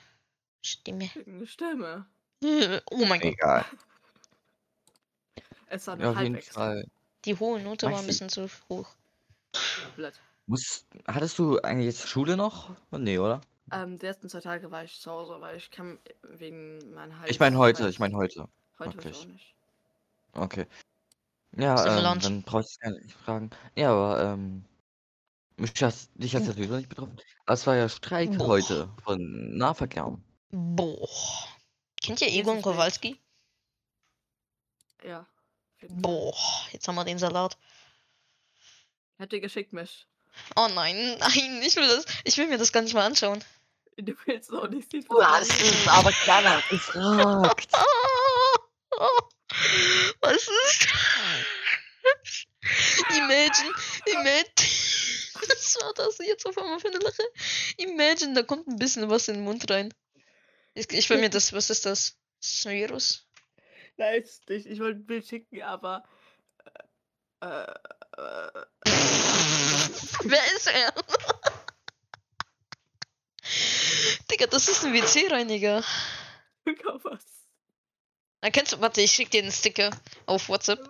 [0.62, 1.10] Stimme.
[1.26, 2.06] Eine Stimme.
[2.92, 3.34] Oh mein Gott.
[3.34, 3.66] Egal.
[5.68, 6.54] Es war Ja, eine auf jeden halbwegs.
[6.54, 6.86] Fall.
[7.26, 8.08] Die hohe Note war ein Maxi.
[8.08, 8.88] bisschen zu hoch.
[9.98, 10.14] Blatt.
[10.50, 12.76] Muss, hattest du eigentlich jetzt Schule noch?
[12.90, 13.40] Nee, oder?
[13.72, 17.30] Ähm, die ersten zwei Tage war ich zu Hause, weil ich kam wegen meinem Hals.
[17.30, 18.40] Ich meine heute, ich meine heute.
[18.40, 19.18] Heute war ich wirklich.
[19.20, 19.56] auch nicht.
[20.34, 20.66] Okay.
[21.56, 23.52] Ja, ähm, dann brauche ich gar nicht fragen.
[23.76, 24.66] Ja, aber ähm,
[25.58, 27.20] mich hat's, dich hat es natürlich nicht betroffen.
[27.46, 28.48] Aber es war ja Streik Boah.
[28.48, 30.18] heute von Nahverkehr.
[30.50, 31.10] Boah.
[32.02, 33.20] Kennt ihr Egon es Kowalski?
[35.04, 35.28] Ja.
[35.90, 36.36] Boah,
[36.72, 37.56] jetzt haben wir den Salat.
[39.20, 40.08] Dir geschickt, mich.
[40.56, 42.06] Oh nein, nein, ich will das.
[42.24, 43.44] Ich will mir das gar nicht mal anschauen.
[43.98, 45.06] Du willst auch nicht sehen.
[45.10, 47.70] Du hast es aber keiner gefragt.
[50.22, 50.88] Was ist das?
[53.18, 53.74] Imagine,
[54.06, 54.46] imagine.
[55.48, 57.24] Was war das jetzt auf einmal für eine Lache?
[57.78, 59.94] Imagine, da kommt ein bisschen was in den Mund rein.
[60.74, 62.18] Ich, ich will mir das, was ist das?
[62.42, 63.28] Ist ein Virus?
[63.98, 64.66] Nein, ist nicht.
[64.66, 66.04] Ich wollte ein Bild schicken, aber.
[67.42, 67.74] Äh,
[68.18, 68.66] äh,
[70.24, 70.94] Wer ist er?
[74.32, 75.84] Digga, das ist ein WC-Reiniger.
[76.66, 77.26] Digga, was?
[78.42, 79.90] Erkennst du, warte, ich schick dir einen Sticker
[80.26, 80.88] auf WhatsApp.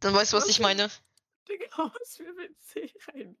[0.00, 0.90] Dann weißt du, was ich meine.
[1.48, 2.34] Digga, was für
[3.12, 3.36] rein.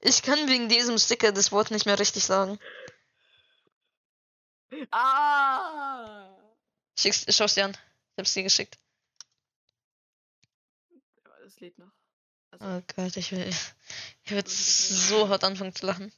[0.00, 2.58] Ich kann wegen diesem Sticker das Wort nicht mehr richtig sagen.
[4.90, 6.36] Ah!
[6.98, 7.72] Schick's, schau's dir an.
[7.72, 8.78] Ich hab's dir geschickt.
[10.90, 11.92] Ja, das Lied noch.
[12.50, 13.50] Also, Oh Gott, ich will.
[14.24, 16.12] Ich würde so hart anfangen zu lachen.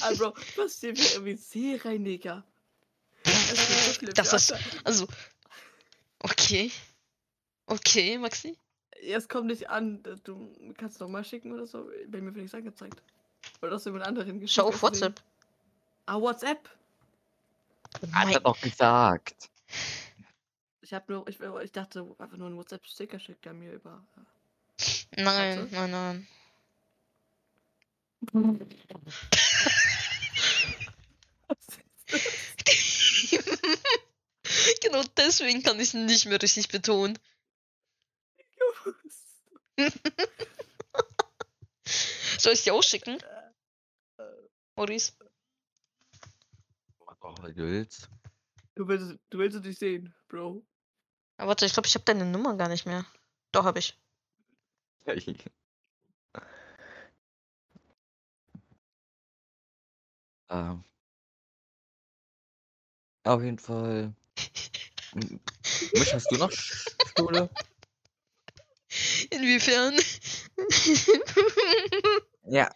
[0.00, 2.44] ah, Bro, was steht für irgendwie C-Reiniger?
[3.22, 5.06] Das, viele Das ist- also.
[6.20, 6.70] Okay.
[7.66, 8.56] Okay, Maxi.
[9.02, 10.02] Ja, es kommt nicht an.
[10.24, 11.90] Du kannst noch mal schicken oder so.
[12.08, 13.02] Bei mir wird nichts angezeigt.
[13.60, 14.54] Oder hast du jemand anderen geschickt?
[14.54, 14.82] Schau auf?
[14.82, 15.20] WhatsApp.
[16.06, 16.68] Ah, WhatsApp.
[18.12, 19.50] Hat er doch gesagt.
[20.80, 24.06] Ich hab nur, ich, ich dachte, einfach nur ein WhatsApp-Sticker schickt er mir über.
[25.16, 25.74] nein, Warte.
[25.74, 26.28] nein, nein.
[34.82, 37.18] genau deswegen kann ich nicht mehr richtig betonen.
[42.38, 43.18] Soll ich dir ausschicken,
[44.18, 44.22] Äh,
[44.76, 45.12] Maurice?
[47.00, 48.08] Oh, du willst.
[48.74, 50.64] Du willst, du willst es nicht sehen, Bro.
[51.36, 53.04] Aber warte, ich glaube, ich habe deine Nummer gar nicht mehr.
[53.52, 53.96] Doch, habe ich.
[60.50, 60.84] Ähm.
[63.24, 64.14] Auf jeden Fall.
[65.14, 65.40] M-
[65.94, 67.48] Misch, hast du noch Sch- Schule?
[69.30, 69.94] Inwiefern?
[72.44, 72.70] Ja.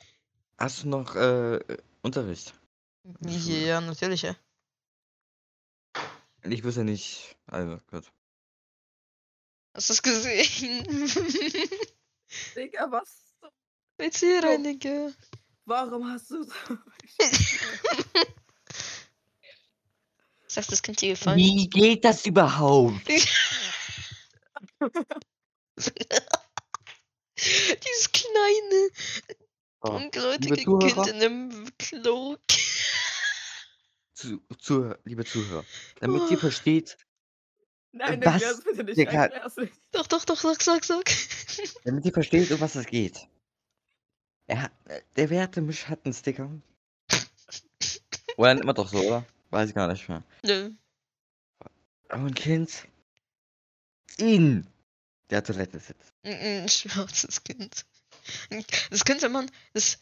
[0.59, 1.61] Hast du noch äh,
[2.03, 2.55] Unterricht?
[3.21, 4.35] ja, natürlich, ja.
[6.51, 7.37] Ich wüsste nicht.
[7.47, 8.11] Also, gut.
[9.75, 10.85] Hast du es gesehen?
[12.57, 13.35] Digga, was?
[13.99, 14.49] Erzähl Bro.
[14.49, 15.13] rein, Digga.
[15.65, 16.53] Warum hast du so.
[20.47, 21.37] Sagt das Kind dir gefallen?
[21.37, 23.07] Wie geht das überhaupt?
[27.37, 28.91] Dieses kleine,
[29.81, 31.05] Oh, dunkelhäutige Zuhörer?
[31.05, 32.41] Kind in einem Cloak.
[34.18, 35.64] Zu, zu, liebe Zuhörer,
[36.00, 36.96] damit ihr versteht,
[37.92, 38.42] Nein, Was?
[38.42, 38.98] erklär's bitte nicht.
[38.98, 39.72] Erklär's nicht.
[39.92, 41.09] Doch, doch, doch, sag, sag, sag.
[41.85, 43.28] damit ihr versteht, um was es geht.
[44.48, 44.72] Er, hat-
[45.16, 46.50] der werte Misch hat einen Sticker.
[48.37, 49.24] Oder man doch so, oder?
[49.50, 50.24] Weiß ich gar nicht mehr.
[50.44, 50.72] Nö.
[52.09, 52.88] Aber ein Kind
[54.16, 54.66] in
[55.31, 56.12] der Toilette sitzt.
[56.24, 57.87] Ein ein schwarzes Kind.
[58.90, 59.98] Das könnte man, das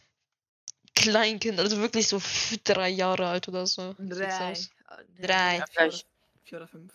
[0.97, 2.21] Kleinkind, also wirklich so
[2.65, 3.95] drei Jahre alt oder so.
[3.99, 4.55] Drei.
[5.21, 5.59] Drei.
[5.59, 5.99] ja, Vier oder,
[6.43, 6.93] vier oder fünf.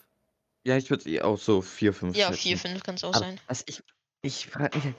[0.64, 2.42] Ja, ich würde eh auch so vier, fünf Ja, schätzen.
[2.42, 3.40] vier, fünf kann es auch Aber sein.
[3.48, 3.82] was ich,
[4.22, 4.96] ich frage mich, halt,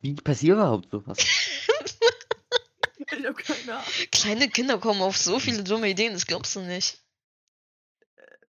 [0.00, 1.18] wie passiert überhaupt sowas?
[3.16, 3.84] Ich hab keine Ahnung.
[4.10, 7.00] Kleine Kinder kommen auf so viele dumme Ideen, das glaubst du nicht.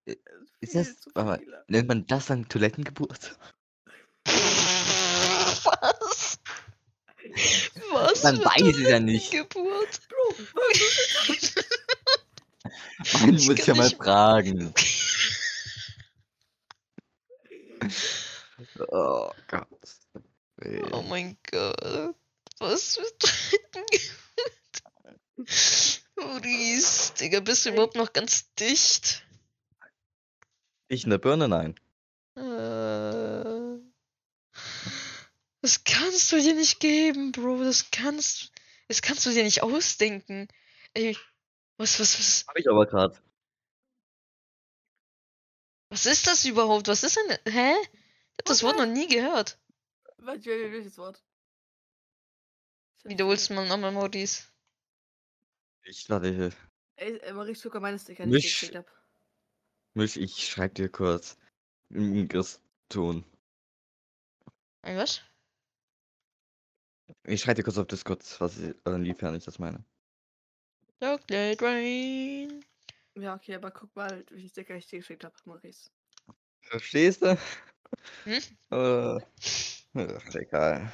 [0.05, 1.63] Ist Viel das, zu warte mal, viele.
[1.67, 3.37] nennt man das dann Toilettengeburt?
[4.25, 6.39] Was?
[7.95, 8.23] Was?
[8.23, 9.31] Man weiß es ja nicht.
[9.31, 10.01] Geburt?
[13.21, 14.73] Man Ich muss ja mal nicht- fragen.
[18.89, 19.67] Oh Gott.
[20.91, 22.15] Oh mein Gott.
[22.59, 24.11] Was für Toilettengeburt?
[26.15, 29.23] Maurice, Digga, bist du überhaupt noch ganz dicht?
[30.87, 31.75] Ich in der Birne, nein.
[32.37, 33.54] Äh,
[35.65, 37.63] Das kannst du dir nicht geben, Bro.
[37.63, 38.51] Das kannst,
[38.87, 40.47] das kannst du dir nicht ausdenken.
[40.93, 41.17] Ey,
[41.77, 43.19] was, was, was, Hab ich aber gerade.
[45.89, 46.87] was ist das überhaupt?
[46.87, 47.73] Was ist denn, hä?
[47.81, 49.57] Ich hab das Wort noch nie gehört.
[50.17, 51.23] Was welches Wort?
[53.03, 54.43] Wiederholst du mal nochmal, Maurice?
[55.81, 56.51] Ich warte hier.
[56.97, 58.91] Ey, äh, Marie, guck mal meine Sticker, die ich dir geschickt hab.
[59.95, 61.37] Misch, ich schreib dir kurz.
[61.89, 62.29] Im
[62.87, 63.25] Ton.
[64.83, 65.23] Ein was?
[67.23, 69.83] Ich schreib dir kurz auf Discord, was ich, äh, inwiefern ich das meine.
[70.99, 72.63] Chocolate Rain.
[73.15, 75.89] Ja, okay, aber guck mal, wie ich dir geschickt hab, Maurice.
[76.61, 77.37] Verstehst du?
[78.23, 78.41] Hm?
[78.71, 79.19] Äh,
[79.93, 80.91] ach, egal.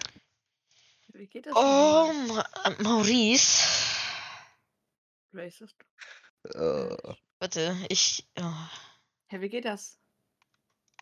[1.14, 1.54] Wie geht das?
[1.56, 2.12] Oh?
[2.28, 2.46] Ma
[2.80, 3.64] Maurice.
[5.34, 5.76] Racist.
[6.44, 8.28] Äh, Warte, ich.
[8.40, 8.54] Oh.
[9.28, 9.98] Hä, wie geht das?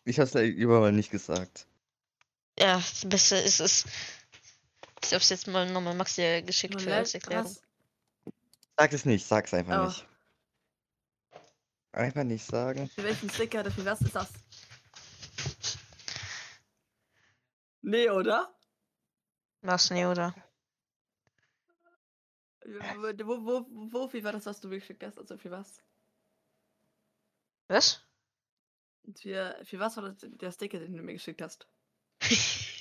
[0.04, 1.66] ich hab's ja mal nicht gesagt.
[2.58, 3.84] Ja, das Beste ist es.
[5.02, 7.46] Ich hab's jetzt mal nochmal Max dir geschickt für als Erklärung.
[7.46, 7.62] Was?
[8.76, 9.86] Sag es nicht, sag's einfach Oh.
[9.86, 10.06] nicht.
[11.92, 12.88] Einfach nicht sagen.
[12.88, 14.28] Für welchen Sticker oder für was ist das?
[17.82, 18.54] Nee, oder?
[19.62, 20.34] Was, nee, oder?
[22.64, 25.18] Wo, wo, wo, wie war das, was du mir geschickt hast?
[25.18, 25.82] Also für was?
[27.68, 28.02] Was?
[29.16, 31.66] Für, für was war das der Sticker, den du mir geschickt hast?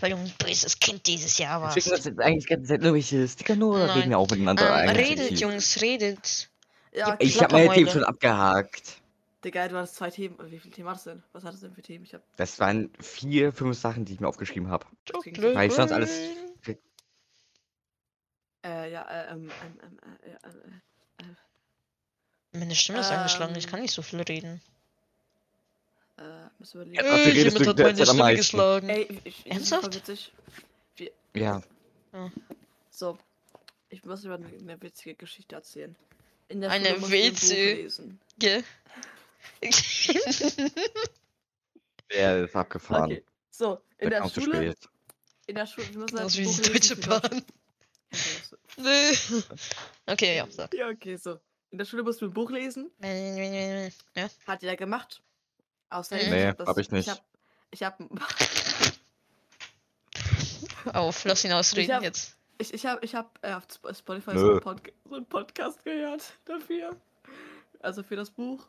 [0.00, 1.74] Weil du ein böses Kind dieses Jahr warst.
[1.74, 4.66] schicken uns jetzt eigentlich die ganze Zeit irgendwelche Sticker nur oder reden wir auch miteinander
[4.82, 5.10] Ähm, eigentlich?
[5.18, 6.50] redet, Jungs, redet.
[6.92, 8.96] Ja, Ich hab meine Themen schon abgehakt.
[9.44, 10.36] Digga, du hattest zwei Themen.
[10.50, 11.22] Wie viele Themen hattest du denn?
[11.32, 12.04] Was hattest du denn für Themen?
[12.04, 12.22] Ich hab.
[12.36, 14.86] Das waren vier, fünf Sachen, die ich mir aufgeschrieben habe.
[15.10, 16.20] Chocolate Weil ich sonst alles-.
[18.62, 23.70] Äh, ja, äh, ähm, ähm, ähm, äh, äh, äh, Meine Stimme ist angeschlagen, ich Ähm.
[23.70, 24.60] kann nicht so viel reden.
[26.60, 27.10] Müssen wir Ja, lesen.
[27.16, 28.36] dafür redest jemand du hat meine Stimme meisten.
[28.38, 28.88] geschlagen.
[28.88, 29.94] Ey, ich, ich, ich Ernsthaft?
[29.94, 30.32] witzig.
[31.34, 31.62] Ja.
[32.90, 33.18] So,
[33.88, 35.96] ich muss über eine, eine witzige Geschichte erzählen.
[36.48, 38.20] In der Eine ein witzige- lesen.
[38.38, 38.62] Gell?
[42.12, 43.04] Der ist abgefahren.
[43.12, 43.24] Okay.
[43.50, 44.74] So, Der in der zu Schule,
[45.46, 47.20] in der Schule, wir müssen Das ein ist wie Buch die lesen Deutsche.
[47.30, 47.42] Bahn.
[48.76, 49.42] Du.
[50.06, 50.74] Okay, ja, sag.
[50.74, 51.38] Ja, okay, so.
[51.70, 52.90] In der Schule mussten wir ein Buch lesen.
[54.16, 54.28] Ja.
[54.46, 55.22] Hat jeder gemacht.
[55.90, 56.20] Außer Mhm.
[56.22, 56.30] ich.
[56.30, 57.08] Nee, hab das, hab ich nicht.
[57.08, 57.12] Ich
[57.82, 58.94] hab, ich hab,
[60.94, 62.36] auf, lass ihn ausreden hab- jetzt.
[62.58, 65.82] Ich, ich habe ich hab, äh, auf Sp- Spotify so einen, Pod so einen Podcast
[65.84, 66.94] gehört dafür.
[67.80, 68.66] Also für das Buch.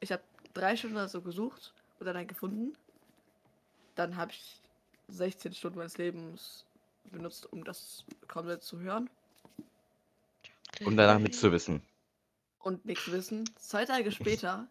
[0.00, 0.22] Ich habe
[0.54, 2.76] drei Stunden oder so gesucht und dann einen gefunden.
[3.96, 4.60] Dann habe ich
[5.08, 6.64] 16 Stunden meines Lebens
[7.10, 9.08] benutzt, um das komplett zu hören
[10.84, 11.82] Um danach mitzuwissen.
[12.60, 13.48] und nichts wissen.
[13.56, 14.66] Zwei Tage später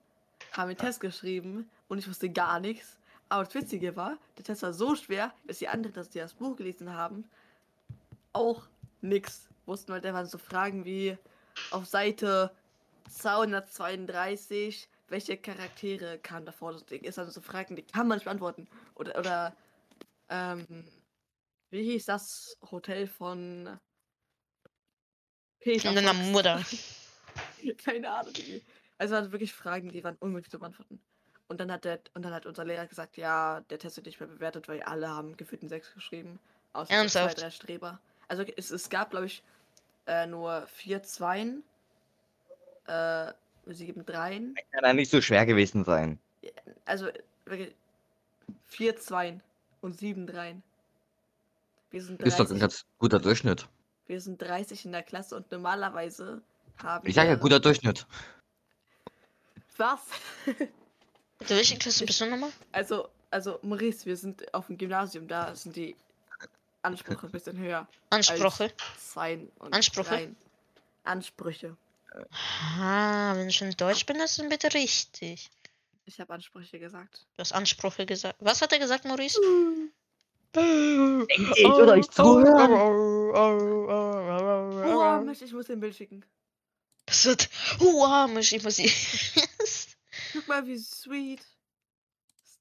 [0.56, 2.98] haben einen Test geschrieben und ich wusste gar nichts.
[3.30, 6.34] Aber das Witzige war, der Test war so schwer, dass die anderen, dass die das
[6.34, 7.26] Buch gelesen haben,
[8.34, 8.68] auch
[9.02, 11.18] nichts wussten, weil da waren so Fragen wie
[11.72, 12.52] auf Seite
[13.10, 16.74] 232, welche Charaktere kamen davor?
[16.74, 18.68] Das ist dann so Fragen, die kann man nicht beantworten.
[18.96, 19.56] Oder, oder
[20.30, 20.86] ähm,
[21.70, 23.80] wie hieß das Hotel von
[25.60, 26.14] Peter Von deiner?
[26.14, 26.64] Mutter.
[27.84, 28.34] Keine Ahnung.
[28.98, 31.00] Also es waren wirklich Fragen, die waren unmöglich zu beantworten.
[31.48, 34.20] Und dann hat der, und dann hat unser Lehrer gesagt, ja, der Test wird nicht
[34.20, 36.40] mehr bewertet, weil alle haben gefühlt einen 6 geschrieben.
[36.74, 37.42] Außer so zwei, Ernsthaft?
[37.42, 38.00] drei Streber.
[38.28, 39.44] Also es, es gab, glaube ich,
[40.08, 41.64] äh, nur vier Zweien,
[42.88, 43.32] äh,
[43.68, 44.56] sieben Dreien.
[44.72, 46.20] Kann ja nicht so schwer gewesen sein.
[46.86, 47.08] Also
[47.46, 47.76] wirklich
[48.68, 49.42] vier Zweien
[49.82, 50.64] und sieben Dreien.
[51.92, 53.68] Wir sind Ist doch ein 30, ganz guter Durchschnitt.
[54.08, 56.42] wir sind 30 in der Klasse und normalerweise
[56.82, 58.06] haben Ich sag ja, guter Durchschnitt.
[59.78, 60.00] Was?
[60.46, 62.52] Bitte, welche Klasse bist du nochmal?
[62.72, 65.96] Also, also Maurice, wir sind auf dem Gymnasium, da sind die
[66.82, 67.88] Ansprüche ein bisschen höher.
[68.10, 68.72] Ansprüche.
[68.98, 70.10] Zweien und Ansprüche?
[70.10, 70.36] Dreien.
[71.04, 71.76] Ansprüche.
[72.80, 75.50] Ah, wenn ich in Deutsch bin, ist dann bitte richtig.
[76.06, 77.26] Ich habe Ansprüche gesagt.
[77.36, 78.38] Du hast Ansprüche gesagt.
[78.40, 79.40] Was hat er gesagt, Maurice?
[80.54, 82.72] Denkt ihr, ich würde euch zuhören?
[84.88, 86.24] Oh, Mensch, ich muss den Bild schicken.
[87.06, 87.50] Das wird.
[87.80, 88.90] Hua, Misch, ich muss sie.
[90.46, 91.44] Guck mal, wie sweet.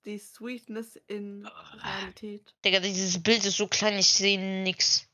[0.07, 2.55] Die Sweetness in Realität.
[2.65, 5.07] Digga, dieses Bild ist so klein, ich sehe nix.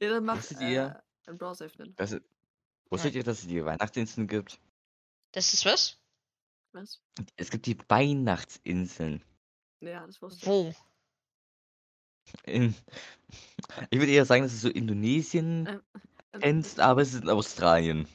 [0.00, 1.94] Ja, dann mach Wusstet äh, ihr- einen Browser öffnen.
[1.96, 2.22] Das ist,
[2.90, 4.58] wusstet ihr, dass es die Weihnachtsinseln gibt?
[5.32, 5.98] Das ist was?
[6.72, 7.00] Was?
[7.36, 9.22] Es gibt die Weihnachtsinseln.
[9.80, 10.46] Ja, das wusste ich.
[10.46, 10.74] Wo?
[12.44, 12.74] In,
[13.90, 15.82] ich würde eher sagen, dass es so Indonesien Ähm,
[16.32, 18.06] grenzt, aber es ist in Australien.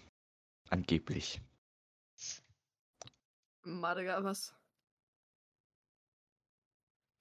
[0.69, 1.41] Angeblich.
[3.63, 4.53] Madagaskar, was?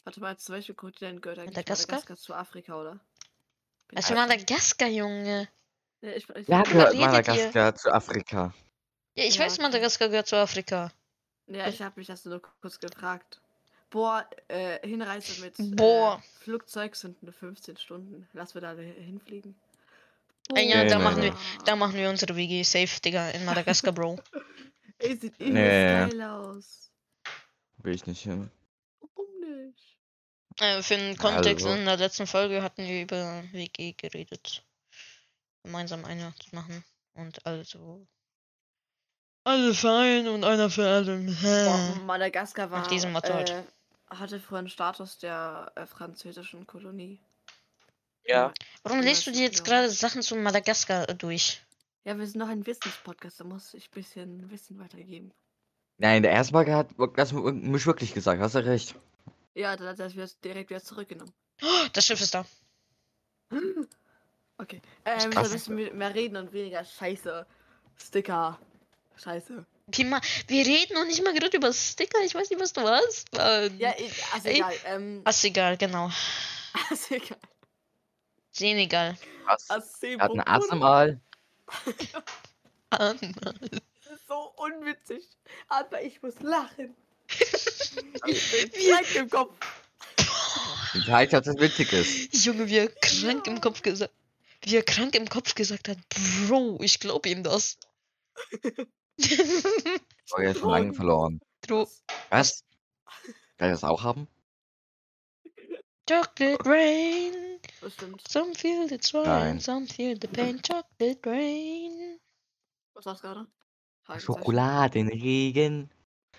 [0.04, 1.96] Warte mal, zu welchem Kontinent gehört eigentlich Madagaskar?
[1.96, 2.98] Madagaskar zu Afrika, oder?
[3.88, 5.48] Bin Also Madagaskar, Junge.
[6.00, 7.06] Ja, ich, ich, Ja, gehört redet ihr?
[7.06, 8.54] Madagaskar zu Afrika.
[9.16, 9.58] Ja, ich Ja, weiß.
[9.58, 10.90] Madagaskar gehört zu Afrika.
[11.46, 13.40] ja, ich habe mich das nur kurz gefragt.
[13.90, 16.18] Boah, äh, Hinreise mit Boah.
[16.18, 18.28] Äh, Flugzeug sind nur 15 Stunden.
[18.32, 19.54] Lass wir da hinfliegen.
[20.54, 21.32] Äh, ja, Nee, da nee, machen nee.
[21.32, 24.18] wir, da machen wir unsere WG safe, Digga, in Madagaskar, Bro.
[25.00, 25.48] Ey, sieht Nee.
[25.48, 26.90] übelst geil aus.
[27.78, 28.50] Will ich nicht hin.
[29.00, 29.96] Warum nicht?
[30.60, 31.78] Äh, für den Kontext, Also.
[31.78, 34.62] in der letzten Folge hatten wir über WG geredet.
[35.62, 36.84] Gemeinsam eine zu machen.
[37.14, 38.06] Und also.
[39.44, 41.18] Alle fein und einer für alle.
[41.18, 43.50] Boah, Madagaskar war, diesem Motto halt.
[43.50, 43.62] äh,
[44.10, 47.18] hatte früher einen Status der äh, französischen Kolonie.
[48.26, 48.52] Ja.
[48.82, 49.64] Warum liest du dir jetzt Ja.
[49.64, 51.62] gerade Sachen zu Madagaskar äh, durch?
[52.04, 55.32] Ja, wir sind noch ein Wissenspodcast, da muss ich ein bisschen Wissen weitergeben.
[55.98, 58.94] Nein, der erste Mal hat das mich wirklich gesagt, hast du recht.
[59.54, 61.32] Ja, dann hat er es direkt wieder zurückgenommen.
[61.62, 62.44] Oh, das Schiff ist da.
[64.58, 64.82] Okay.
[65.06, 67.46] Ähm, wir müssen mehr- mehr reden und weniger Scheiße.
[67.96, 68.58] Sticker.
[69.16, 69.64] Scheiße.
[69.86, 72.18] Wie ma wir reden noch nicht mal gerade über Sticker.
[72.26, 73.32] Ich weiß nicht, was du hast.
[73.34, 73.78] Mann.
[73.78, 74.56] Ja, ich, also Ey.
[74.56, 74.74] egal.
[74.84, 76.10] Ähm, Ist egal, genau.
[76.90, 77.38] also egal.
[78.50, 79.16] Sehen egal.
[79.46, 79.70] Was?
[79.70, 80.68] Also, Er hat ein Ass
[82.90, 83.16] Aal.
[83.20, 85.28] Das ist so unwitzig.
[85.68, 86.94] Aber ich muss lachen.
[88.26, 89.54] ich bin krank im Kopf.
[90.94, 92.44] Ich dass es witzig ist.
[92.44, 94.12] Junge, wie er krank im Kopf gesagt
[94.62, 97.78] wie er krank im Kopf gesagt hat, Bro, ich glaube ihm das.
[100.32, 101.40] Oh, er ist schon lange verloren.
[101.66, 101.88] Bro,
[102.30, 102.64] Was?
[103.58, 104.28] Kann ich das auch haben?
[106.08, 107.49] Chocolate Rain,
[107.80, 108.22] Bestimmt.
[108.28, 109.60] some feel the Nein.
[109.60, 112.18] some feel the pain, Chocolate Rain.
[112.94, 113.46] Was war's gerade?
[114.18, 115.90] Schokoladenregen.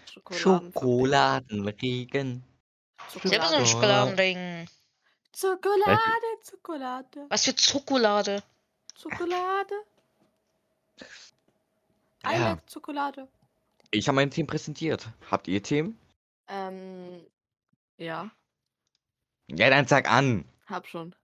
[0.05, 0.71] Schokoladen.
[0.73, 2.43] Schokoladenregen.
[3.23, 4.69] Ich habe so einen Schokoladenregen.
[5.35, 8.43] Schokolade, Schokolade, Was für Schokolade?
[9.01, 9.73] Schokolade.
[12.25, 12.49] I Ja.
[12.51, 13.27] like Schokolade.
[13.91, 15.07] Ich habe mein Team präsentiert.
[15.31, 15.97] Habt ihr Themen?
[16.47, 17.25] Ähm,
[17.97, 18.29] ja,
[19.47, 20.45] Ja, dann sag an.
[20.67, 21.15] hab schon.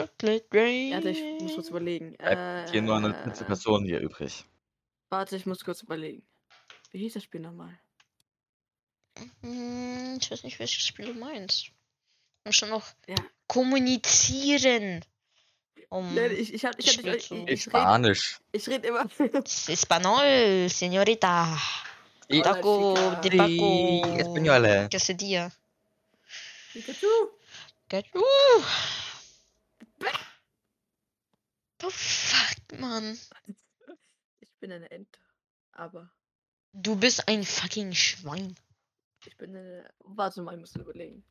[0.00, 0.92] Chocolate Rain.
[0.94, 2.16] Warte, ich muss kurz überlegen.
[2.16, 4.44] Bleibt hier nur eine dritte Äh, Person hier übrig.
[5.10, 6.22] Warte, ich muss kurz überlegen.
[6.90, 7.78] Wie hieß das Spiel nochmal?
[9.42, 11.70] Hm, ich weiß nicht, welches Spiel du meinst.
[12.44, 13.16] Man schon noch Ja.
[13.46, 15.04] kommunizieren.
[15.88, 18.40] Um Nee, ich, ich, hab, ich, hab ich, ich, rede Spanisch.
[18.52, 19.06] ich red immer.
[19.68, 21.56] Español, señorita.
[22.42, 24.02] Taco de Paco.
[24.18, 24.88] española.
[24.88, 25.52] Quesadilla.
[26.72, 27.06] Pikachu!
[27.88, 28.06] Get-
[31.86, 31.90] Uh.
[31.90, 33.18] The fuck, Mann.
[34.40, 35.20] Ich bin eine Ente.
[35.72, 36.10] Aber
[36.72, 38.56] Du bist ein fucking Schwein.
[39.24, 39.90] ich bin eine.
[40.00, 41.24] Warte mal, ich muss überlegen.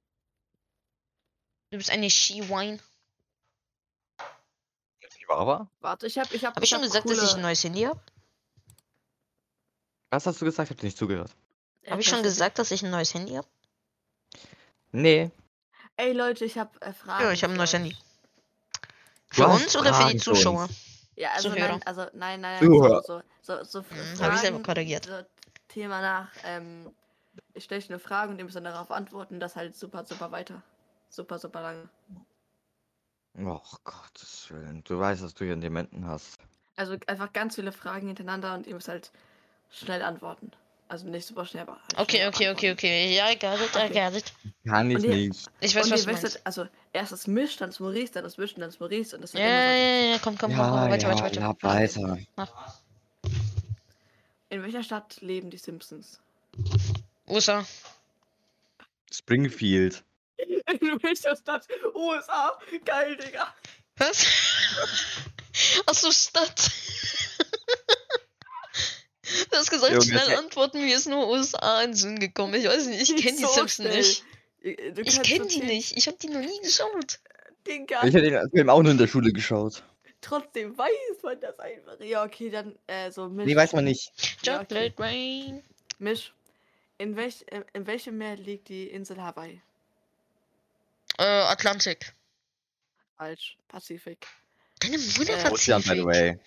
[1.72, 2.80] Du bist eine Skiwein.
[5.18, 5.70] Chihuahua?
[5.82, 6.32] Warte, ich hab.
[6.34, 8.00] Ich hab, Habe ich schon hab gesagt, coole, dass ich ein neues Handy habe?
[10.12, 10.70] Was hast du gesagt?
[10.70, 11.32] Ich hab dir nicht zugehört.
[11.88, 13.48] Habe ich schon gesagt, dass ich ein neues Handy habe?
[14.92, 15.32] Nee.
[15.98, 17.24] Ey Leute, ich hab äh, Fragen.
[17.24, 17.80] Ja, ich habe ein neues euch.
[17.80, 17.98] Handy.
[19.36, 20.40] Für uns oder für Fragen die für uns.
[20.40, 20.70] Zuschauer?
[21.18, 21.68] Ja, also Zuhörer.
[21.70, 23.04] nein, also nein, nein, Zuhörer.
[23.04, 25.06] so, so, so, so Hm, hab ich selber korrigiert.
[25.06, 25.20] So
[25.68, 26.92] Thema nach, ähm,
[27.54, 30.32] ich stelle euch eine Frage und ihr müsst dann darauf antworten, das halt super, super
[30.32, 30.62] weiter.
[31.10, 31.90] Super, super lange.
[33.38, 34.84] Och Gottes Willen.
[34.86, 36.38] Du weißt, dass du hier einen Dementen hast.
[36.78, 39.12] Also einfach ganz viele Fragen hintereinander und ihr müsst halt
[39.70, 40.52] schnell antworten.
[40.88, 43.16] Also nicht super schnell, aber halt Okay, okay, okay, okay.
[43.16, 44.06] Ja, I got it, I Okay.
[44.10, 44.32] got it.
[44.68, 45.50] Kann ich nicht.
[45.62, 46.24] Ich weiß, und was du meinst.
[46.24, 49.22] wechselt, also erst das Misch, dann das Maurice, dann das Mischen, dann das Maurice und
[49.24, 51.42] das Ja, ja, ja, ja, komm, komm, komm, komm, weiter, weiter, weiter.
[51.42, 52.20] ja, weiter.
[54.50, 56.20] In welcher Stadt leben die Simpsons?
[57.28, 57.66] USA.
[59.12, 60.04] Springfield.
[60.38, 61.68] In welcher Stadt?
[61.96, 62.60] USA?
[62.84, 63.54] Geil, Digga.
[63.98, 64.26] Was?
[65.88, 66.70] Achso, Stadt.
[69.52, 72.54] Du hast gesagt, Junge, schnell antworten, mir ist nur USA in den Sinn gekommen.
[72.56, 73.98] Ich weiß nicht, ich kenne die So Simpsons schnell.
[73.98, 74.24] nicht.
[74.62, 75.98] Ihr- du Ich kenne die nicht.
[75.98, 77.20] Ich habe die noch nie geschaut.
[77.68, 78.00] Digga.
[78.06, 79.84] Ich hätte den Film auch nur in der Schule geschaut.
[80.22, 82.00] Trotzdem weiß man das einfach.
[82.00, 83.46] Ja, okay, dann äh, so Misch.
[83.46, 84.12] Nee, weiß man nicht.
[84.44, 84.66] Ja, okay.
[84.66, 85.64] Chocolate Rain.
[86.00, 86.34] Misch.
[86.98, 89.62] In, welch, äh, in welchem Meer liegt die Insel Hawaii?
[91.18, 92.14] Äh, Atlantik.
[93.18, 93.58] Falsch.
[93.68, 94.26] Pazifik.
[94.80, 96.06] Deine Mutter Äh, Ozean, by the Pazifik.
[96.06, 96.40] way.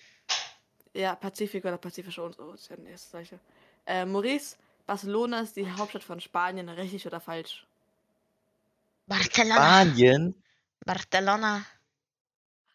[0.93, 3.39] Ja, Pazifik oder Pazifische Ozean ist das gleiche.
[3.85, 7.65] Äh, Maurice, Barcelona ist die Hauptstadt von Spanien, richtig oder falsch?
[9.05, 9.55] Barcelona.
[9.55, 10.43] Spanien?
[10.85, 11.65] Barcelona.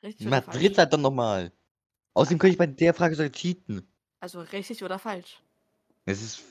[0.02, 0.78] Richtig oder Madrid falsch?
[0.78, 1.52] halt doch nochmal.
[2.14, 3.86] Außerdem könnte ich bei der Frage sogar cheaten.
[4.20, 5.40] Also richtig oder falsch?
[6.04, 6.42] Es ist.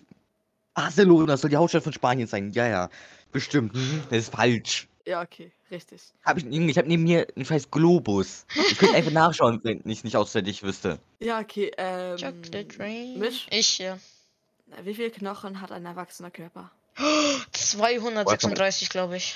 [0.74, 2.52] Barcelona soll die Hauptstadt von Spanien sein.
[2.52, 2.90] Ja, ja.
[3.32, 3.76] Bestimmt.
[3.76, 4.04] Mhm.
[4.10, 4.88] Das ist falsch.
[5.06, 6.02] Ja, okay, richtig.
[6.24, 8.46] Hab ich, ich habe neben mir einen scheiß Globus.
[8.72, 11.00] Ich könnte einfach nachschauen, wenn ich nicht auswendig wüsste.
[11.20, 12.18] Ja, okay, ähm.
[12.18, 13.20] Chocolate Rain.
[13.20, 13.98] Misch, Ich, ja.
[14.84, 16.72] wie viele Knochen hat ein erwachsener Körper?
[17.52, 19.36] 236, glaube ich.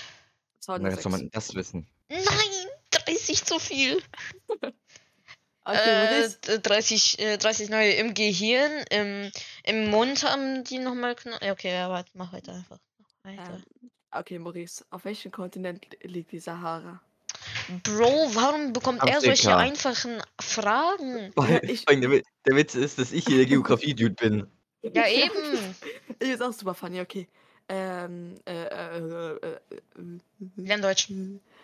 [0.66, 1.10] Woher soll 206.
[1.10, 1.88] man das wissen?
[2.10, 2.24] Nein,
[2.92, 4.02] 30 zu viel.
[5.70, 9.30] Okay, Äh, Maurice, d- 30, äh, 30 neue im Gehirn, im,
[9.66, 11.46] im Mund haben die nochmal Knochen.
[11.46, 12.80] Ja, okay, ja, warte, mach weiter einfach.
[13.24, 13.62] Weiter.
[13.82, 17.02] ähm, okay, Maurice, auf welchem Kontinent liegt die Sahara?
[17.84, 19.58] Bro, warum bekommt er solche Afrika.
[19.58, 21.34] einfachen Fragen?
[21.38, 24.48] Ja, ich- Vor allem der, Wi- der Witz ist, dass ich hier der Geografie-Dude bin.
[24.82, 25.76] Ja, eben.
[26.20, 27.28] Ich ist auch super funny, okay.
[27.70, 30.20] Ähm, äh, äh, äh, äh, äh,
[30.56, 31.10] Lern Deutsch.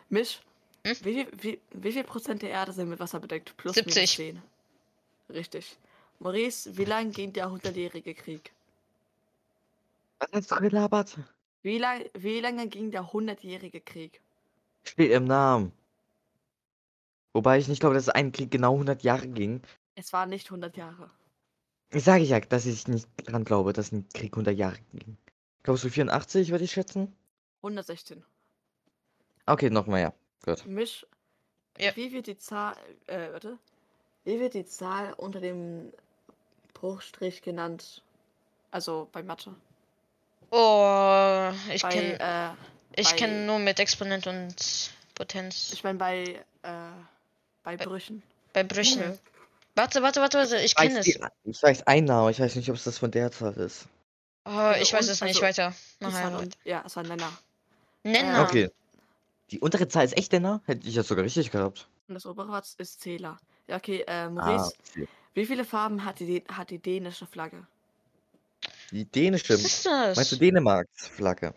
[0.09, 0.41] Misch,
[0.85, 0.95] Hm?
[1.01, 3.55] wie, viel, wie, wie viel Prozent der Erde sind mit Wasser bedeckt?
[3.57, 3.95] Plus 70.
[3.95, 4.15] minus
[5.29, 5.35] 10.
[5.35, 5.77] Richtig.
[6.19, 8.51] Maurice, wie lang ging der hundertjährige Krieg?
[10.19, 11.17] Was hast du gelabert?
[11.63, 14.21] Wie, lang, wie lange ging der hundertjährige Krieg?
[14.83, 15.71] Steht im Namen.
[17.33, 19.61] Wobei ich nicht glaube, dass ein Krieg genau 100 Jahre ging.
[19.95, 21.09] Es waren nicht 100 Jahre.
[21.91, 25.17] Ich sage ja, dass ich nicht dran glaube, dass ein Krieg 100 Jahre ging.
[25.63, 27.15] Glaubst du 84, würde ich schätzen?
[27.61, 28.23] 116.
[29.45, 30.13] Okay, nochmal, ja.
[30.45, 30.65] Gut.
[30.65, 31.05] Misch,
[31.79, 31.95] Ja.
[31.95, 32.75] wie wird die Zahl,
[33.07, 33.57] äh, warte,
[34.25, 35.93] wie wird die Zahl unter dem
[36.73, 38.03] Bruchstrich genannt?
[38.71, 39.55] Also bei Mathe.
[40.55, 45.71] Oh, ich kenne äh, ich bei- kenn nur mit Exponent und Potenz.
[45.73, 46.23] ich meine bei,
[46.61, 46.69] äh,
[47.63, 48.21] bei Brüchen.
[48.53, 49.01] Bei Brüchen.
[49.01, 49.17] Okay.
[49.75, 51.05] Warte, warte, warte, warte, ich kenne es.
[51.05, 53.87] die, ich weiß einen Namen, ich weiß nicht, ob es das von der Zahl ist.
[54.45, 55.73] Oh, ich weiß und- es nicht also, weiter.
[56.01, 56.39] Einfach.
[56.39, 57.33] und, ja, es war ein Nenner.
[58.03, 58.43] Nenner.
[58.43, 58.69] Okay.
[59.49, 60.61] Die untere Zahl ist echt Nenner?
[60.65, 61.87] Hätte ich das sogar richtig gehabt.
[62.07, 63.39] Und das obere Wort ist Zähler.
[63.67, 65.07] Ja, okay, äh, Ah, Maurice, okay.
[65.33, 67.65] wie viele Farben hat die, hat die dänische Flagge?
[68.93, 69.55] Die dänische.
[69.55, 70.15] Was ist das?
[70.17, 71.55] Meinst du Dänemarks Flagge?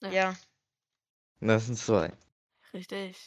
[0.00, 0.34] Ja.
[1.40, 2.10] Das sind zwei.
[2.72, 3.18] Richtig.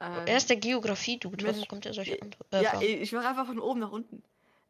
[0.00, 1.44] Ähm, Er ist der Geografie-Dude.
[1.44, 2.54] Warum Misch- kommt er solche äh, Antworten?
[2.56, 2.84] Äh, ja, Fragen?
[2.86, 4.22] ich mache einfach von oben nach unten.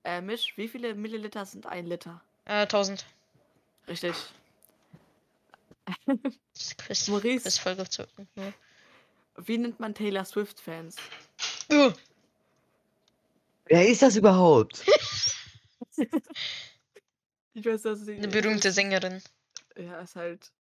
[0.03, 2.21] Äh, Misch, wie viele Milliliter sind ein Liter?
[2.47, 3.07] äh, 1000.
[3.87, 4.17] Richtig.
[6.07, 7.09] Das Quiz.
[7.09, 7.43] Maurice.
[7.45, 7.85] Quiz Folge.
[8.35, 8.53] Ja.
[9.37, 10.97] Wie nennt man Taylor Swift-Fans?
[13.67, 14.85] Wer ist das überhaupt?
[17.55, 18.17] Ich weiß, dass sie.
[18.17, 19.23] Eine berühmte Sängerin.
[19.77, 20.53] Ja, ist halt.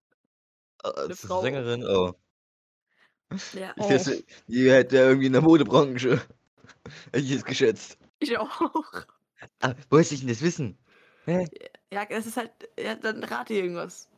[0.84, 1.40] Äh, ist Frau.
[1.40, 2.14] eine Sängerin, oh.
[3.54, 3.88] Ja, Oh.
[3.88, 4.10] Das,
[4.46, 6.20] die hätte irgendwie in der Modebranche.
[7.12, 7.96] Hätte ich jetzt geschätzt.
[8.18, 8.50] ich auch.
[9.60, 10.76] Ah, woher soll ich denn das wissen?
[11.24, 11.46] Hä?
[11.92, 12.50] Ja, das ist halt.
[12.78, 14.08] Ja, dann rate irgendwas.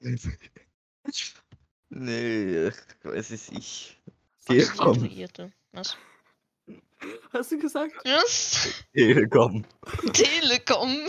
[1.90, 2.70] nee,
[3.04, 4.00] was ist ich?
[4.38, 4.72] Sag Geh, mal.
[4.76, 4.92] komm.
[4.98, 5.52] Prostituierte.
[5.72, 5.96] Was?
[7.32, 7.92] Hast du gesagt?
[8.04, 8.68] Was?
[8.94, 9.64] Telekom.
[10.12, 11.06] Telekom.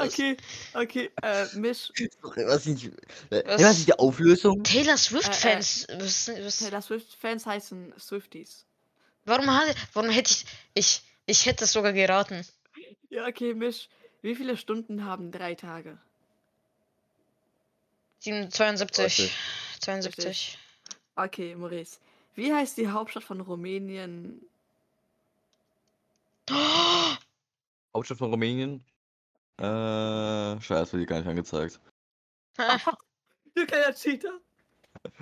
[0.00, 0.36] Okay,
[0.74, 1.10] okay.
[1.22, 1.90] Äh, Misch.
[2.22, 2.86] Was nicht,
[3.30, 3.62] äh, Was?
[3.62, 4.62] was ist die Auflösung?
[4.62, 5.86] Taylor Äh, Swift-Fans.
[5.98, 8.66] Was, was, Taylor Swift-Fans heißen Swifties.
[9.24, 10.44] warum, hatte, warum hätte ich.
[10.74, 12.44] Ich, ich hätte es sogar geraten.
[13.10, 13.88] Ja, okay, Misch.
[14.22, 15.98] Wie viele Stunden haben drei Tage?
[18.20, 19.04] 7, 72.
[19.04, 19.36] Richtig.
[19.80, 20.58] 72.
[21.16, 21.98] Okay, Maurice.
[22.34, 24.40] Wie heißt die Hauptstadt von Rumänien?
[27.94, 28.82] Hauptstadt von Rumänien?
[29.58, 31.80] Äh, scheiße, wird die gar nicht angezeigt.
[33.54, 34.38] Du kleiner Cheater.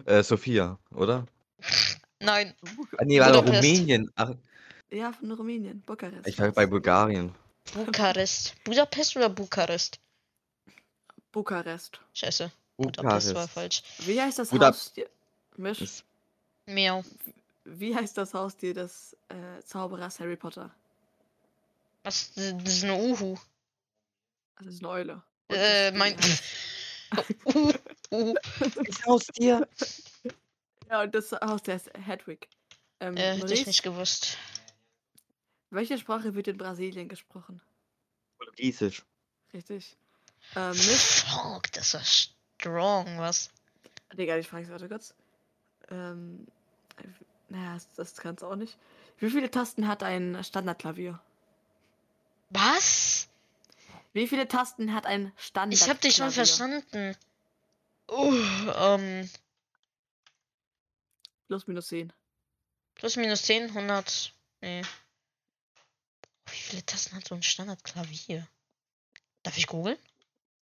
[0.05, 1.27] Äh, Sofia, oder?
[2.21, 2.55] Nein.
[2.97, 3.65] Ah, nee, war doch Budapest.
[3.65, 4.09] Rumänien.
[4.15, 4.31] Ach,
[4.93, 5.81] Ja, von Rumänien.
[5.83, 6.29] Bukarest.
[6.29, 7.35] ich war bei Bulgarien.
[7.75, 8.55] Bukarest.
[8.65, 9.99] Budapest oder Bukarest?
[11.33, 12.01] Bukarest.
[12.15, 12.53] Scheiße.
[12.77, 13.53] Budapest war Bukarest.
[13.53, 13.83] falsch.
[14.07, 15.09] Wie heißt das Buda- Haustier?
[15.57, 15.81] Misch.
[15.81, 16.05] Ist-
[16.67, 17.03] Miau.
[17.65, 20.71] Wie heißt das Haustier des äh, Zauberers Harry Potter?
[22.05, 22.33] Was?
[22.35, 23.37] Das ist eine Uhu.
[24.59, 25.23] Das ist eine Eule.
[25.49, 26.17] Und Äh, das- mein.
[27.45, 27.73] Uhu.
[28.11, 28.35] Uhu.
[28.85, 29.69] Ist Haustier?
[30.89, 32.49] Ja, und das Haustier heißt Hedwig.
[33.01, 34.37] Ähm, Äh, hätte ich nicht gewusst.
[35.71, 37.61] welche Sprache wird in Brasilien gesprochen?
[38.39, 39.03] Portugiesisch.
[39.53, 39.97] Richtig.
[40.57, 40.75] Ähm.
[40.75, 43.51] Fuck, das war strong, was?
[44.15, 45.15] Digga, ich frage warte kurz.
[45.91, 46.47] Ähm,
[46.97, 47.05] äh,
[47.49, 48.77] naja, das, das kannst du auch nicht.
[49.19, 51.21] Wie viele Tasten hat ein Standardklavier?
[52.51, 53.29] Was?
[54.13, 55.85] Wie viele Tasten hat ein Standardklavier?
[55.85, 57.17] Ich hab dich schon verstanden.
[58.11, 58.35] Uh,
[58.77, 59.31] ähm,
[61.47, 62.13] Plus minus 10.
[62.95, 64.35] plus minus 10, 100.
[64.61, 64.83] Nee.
[66.47, 68.47] Wie viele Tasten hat so ein Standardklavier?
[69.43, 69.99] Darf ich googeln?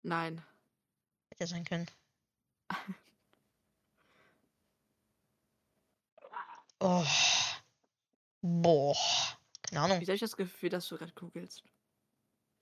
[0.02, 0.44] Nein.
[1.30, 1.86] Hätte sein können.
[6.78, 7.06] Oh.
[8.42, 8.94] Boah.
[9.62, 9.98] Keine Ahnung.
[9.98, 11.64] Wie habe ich das Gefühl, dass du gerade googelst?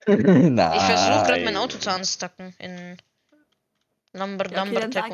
[0.07, 0.77] Nein.
[0.77, 2.97] Ich versuche gerade mein Auto zu anstacken in
[4.13, 5.11] Lumber Ja, okay, sag,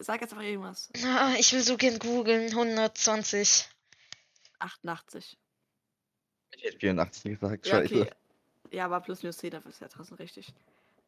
[0.00, 0.90] sag jetzt einfach irgendwas.
[1.04, 2.50] Ah, ich will so gern googeln.
[2.50, 3.68] 120.
[4.58, 5.38] 88.
[6.56, 8.00] Ich hätte 84 gesagt, Ja, scheiße.
[8.02, 8.10] okay.
[8.70, 10.52] Ja, aber plus minus 10, dafür ist ja trotzdem richtig.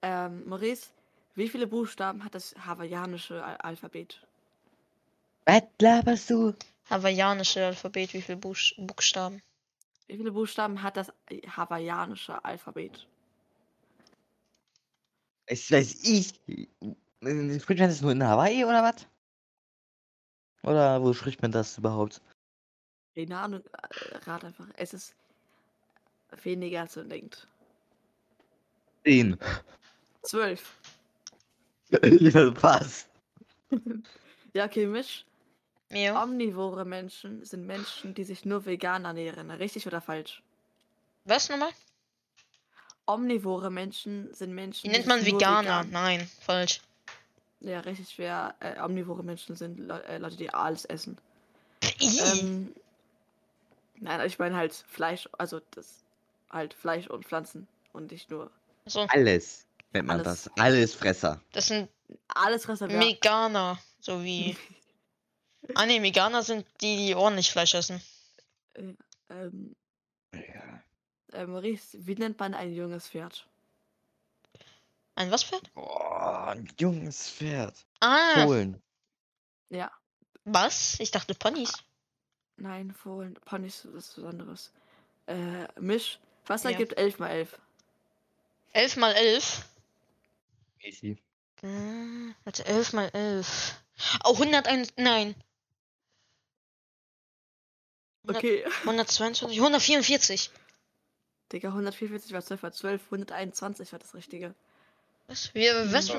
[0.03, 0.89] Ähm, Maurice,
[1.35, 4.20] wie viele Buchstaben hat das hawaiianische Al Alphabet?
[5.47, 6.55] Was laberst du?
[6.91, 9.43] Hawaiianische Alphabet, wie viele Buch Buchstaben?
[10.07, 11.12] Wie viele Buchstaben hat das
[11.57, 13.07] hawaiianische Alphabet?
[15.47, 16.40] Ich weiß ich.
[16.49, 19.07] Äh, Spricht man das nur in Hawaii oder was?
[20.62, 22.20] Oder wo spricht man das überhaupt?
[23.14, 24.66] Keine Ahnung, äh, rat einfach.
[24.76, 25.14] Es ist
[26.42, 27.47] weniger als man denkt.
[29.05, 29.38] 10.
[30.22, 30.74] Zwölf.
[32.03, 33.09] ja, passt.
[34.57, 35.26] Ja, okay, Misch.
[35.90, 36.22] Ja.
[36.22, 39.51] Omnivore Menschen sind Menschen, die sich nur vegan ernähren.
[39.51, 40.45] Richtig oder falsch?
[41.24, 41.70] Was nochmal?
[43.07, 44.84] Omnivore Menschen sind Menschen.
[44.84, 45.80] Wie die nennt man Veganer?
[45.82, 46.80] vegan- Nein, falsch.
[47.61, 48.55] Ja, richtig schwer.
[48.61, 51.18] Äh, omnivore Menschen sind Le äh, Leute, die alles essen.
[52.00, 52.74] Ähm,
[53.96, 56.02] nein, ich meine halt Fleisch, also das
[56.50, 58.50] halt Fleisch und Pflanzen und nicht nur
[58.86, 60.44] so, Alles nennt man Alles.
[60.44, 60.59] das.
[60.59, 61.40] Alles Fresser.
[61.52, 61.88] das sind
[62.28, 63.00] alles Reservat.
[63.02, 63.78] Veganer.
[64.00, 64.57] So wie.
[65.74, 67.98] Ah ne, Veganer sind die, die ordentlich Fleisch essen.
[68.74, 69.74] ähm,
[70.34, 70.82] Ja.
[71.35, 73.47] Äh, Maurice, wie nennt man ein junges Pferd?
[75.16, 75.72] Ein was Pferd?
[75.74, 77.85] Boah, ein junges Pferd.
[78.01, 78.82] Ah, Fohlen.
[79.70, 79.91] Ja,
[80.45, 80.99] was?
[81.01, 81.72] Ich dachte Ponys.
[82.57, 84.72] nein, Fohlen, Ponys ist was anderes.
[85.26, 86.70] Äh, Misch, was Ja.
[86.70, 87.59] ergibt 11 mal 11?
[88.72, 89.64] 11 mal 11.
[90.80, 91.16] Easy.
[91.61, 93.74] Hm, warte, 11 mal 11.
[94.24, 94.93] Oh, 101.
[94.97, 95.35] Nein.
[98.24, 98.64] 100 Okay.
[98.85, 99.59] 122.
[99.61, 100.51] 144.
[101.55, 104.55] Digga, 144 war 12 war 12, 121 war das Richtige.
[105.28, 105.55] Was?
[105.55, 106.11] Wie, was?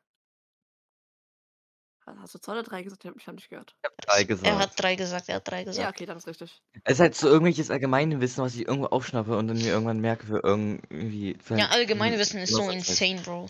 [2.12, 3.04] Ha- Hast du zwei oder drei gesagt?
[3.04, 3.76] Ich habe mich nicht gehört.
[3.82, 4.48] Ich hab drei gesagt.
[4.48, 5.96] Er hat drei gesagt, er hat drei Ja, gesagt.
[5.96, 6.62] okay, dann ist richtig.
[6.84, 10.26] Es ist halt so irgendwelches Allgemeinwissen, was ich irgendwo aufschnappe und dann mir irgendwann merke
[10.26, 11.38] für irgendwie.
[11.44, 13.50] für Ja, allgemeine irgendwie Wissen ist so insane, Bro.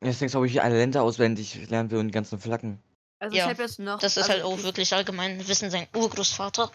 [0.00, 2.82] Deswegen glaube ich, alle Länder auswendig lernen will und die ganzen Flaggen.
[3.20, 4.00] Also Ja, ich habe jetzt noch.
[4.00, 6.72] Das ist also halt auch wirklich allgemein Wissen sein Urgroßvater.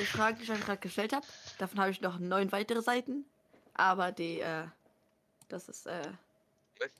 [0.00, 1.26] Die Fragen, die ich euch gerade gestellt habe,
[1.58, 3.24] davon habe ich noch neun weitere Seiten.
[3.74, 4.64] Aber die, äh,
[5.48, 6.02] das ist, äh,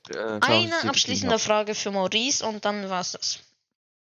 [0.09, 3.39] Äh, Eine abschließende Frage für Maurice und dann war's das.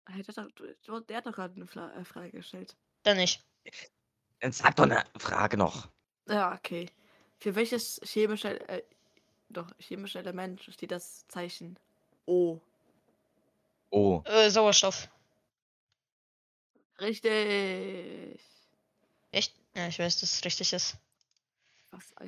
[0.08, 2.74] hey, der, hat doch- du- der hat doch gerade eine Fla äh, Frage gestellt.
[3.04, 3.42] Dann nicht.
[4.42, 5.88] Jetzt sag doch eine Frage noch.
[6.28, 6.88] Ja, okay.
[7.38, 8.82] Für welches chemische, äh,
[9.48, 11.78] doch, chemische Element steht das Zeichen
[12.26, 12.58] O?
[13.90, 14.22] Oh.
[14.24, 15.08] Äh, Sauerstoff.
[17.00, 18.40] Richtig.
[19.32, 19.54] Echt?
[19.74, 20.96] Ja, ich weiß, dass es richtig ist.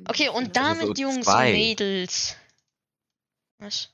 [0.07, 1.51] Okay, und damit, so Jungs und zwei.
[1.53, 2.35] Mädels.
[3.59, 3.89] Was?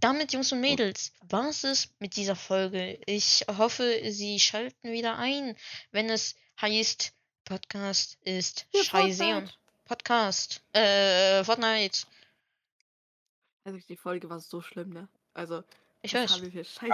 [0.00, 2.98] Damit, Jungs und Mädels, war's es mit dieser Folge.
[3.06, 5.54] Ich hoffe, Sie schalten wieder ein,
[5.92, 7.12] wenn es heißt,
[7.44, 9.54] Podcast ist Ja, scheiße Fortnite.
[9.84, 10.62] Podcast.
[10.72, 12.06] Äh, Fortnite.
[13.64, 15.08] Also die Folge war so schlimm, ne?
[15.34, 15.62] Also,
[16.02, 16.40] Ich weiß.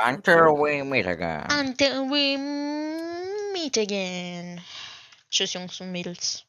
[0.04, 1.46] Until we meet again.
[1.50, 2.36] Until we
[3.52, 4.60] meet again.
[5.30, 6.44] Tschüss, Jungs und Mädels.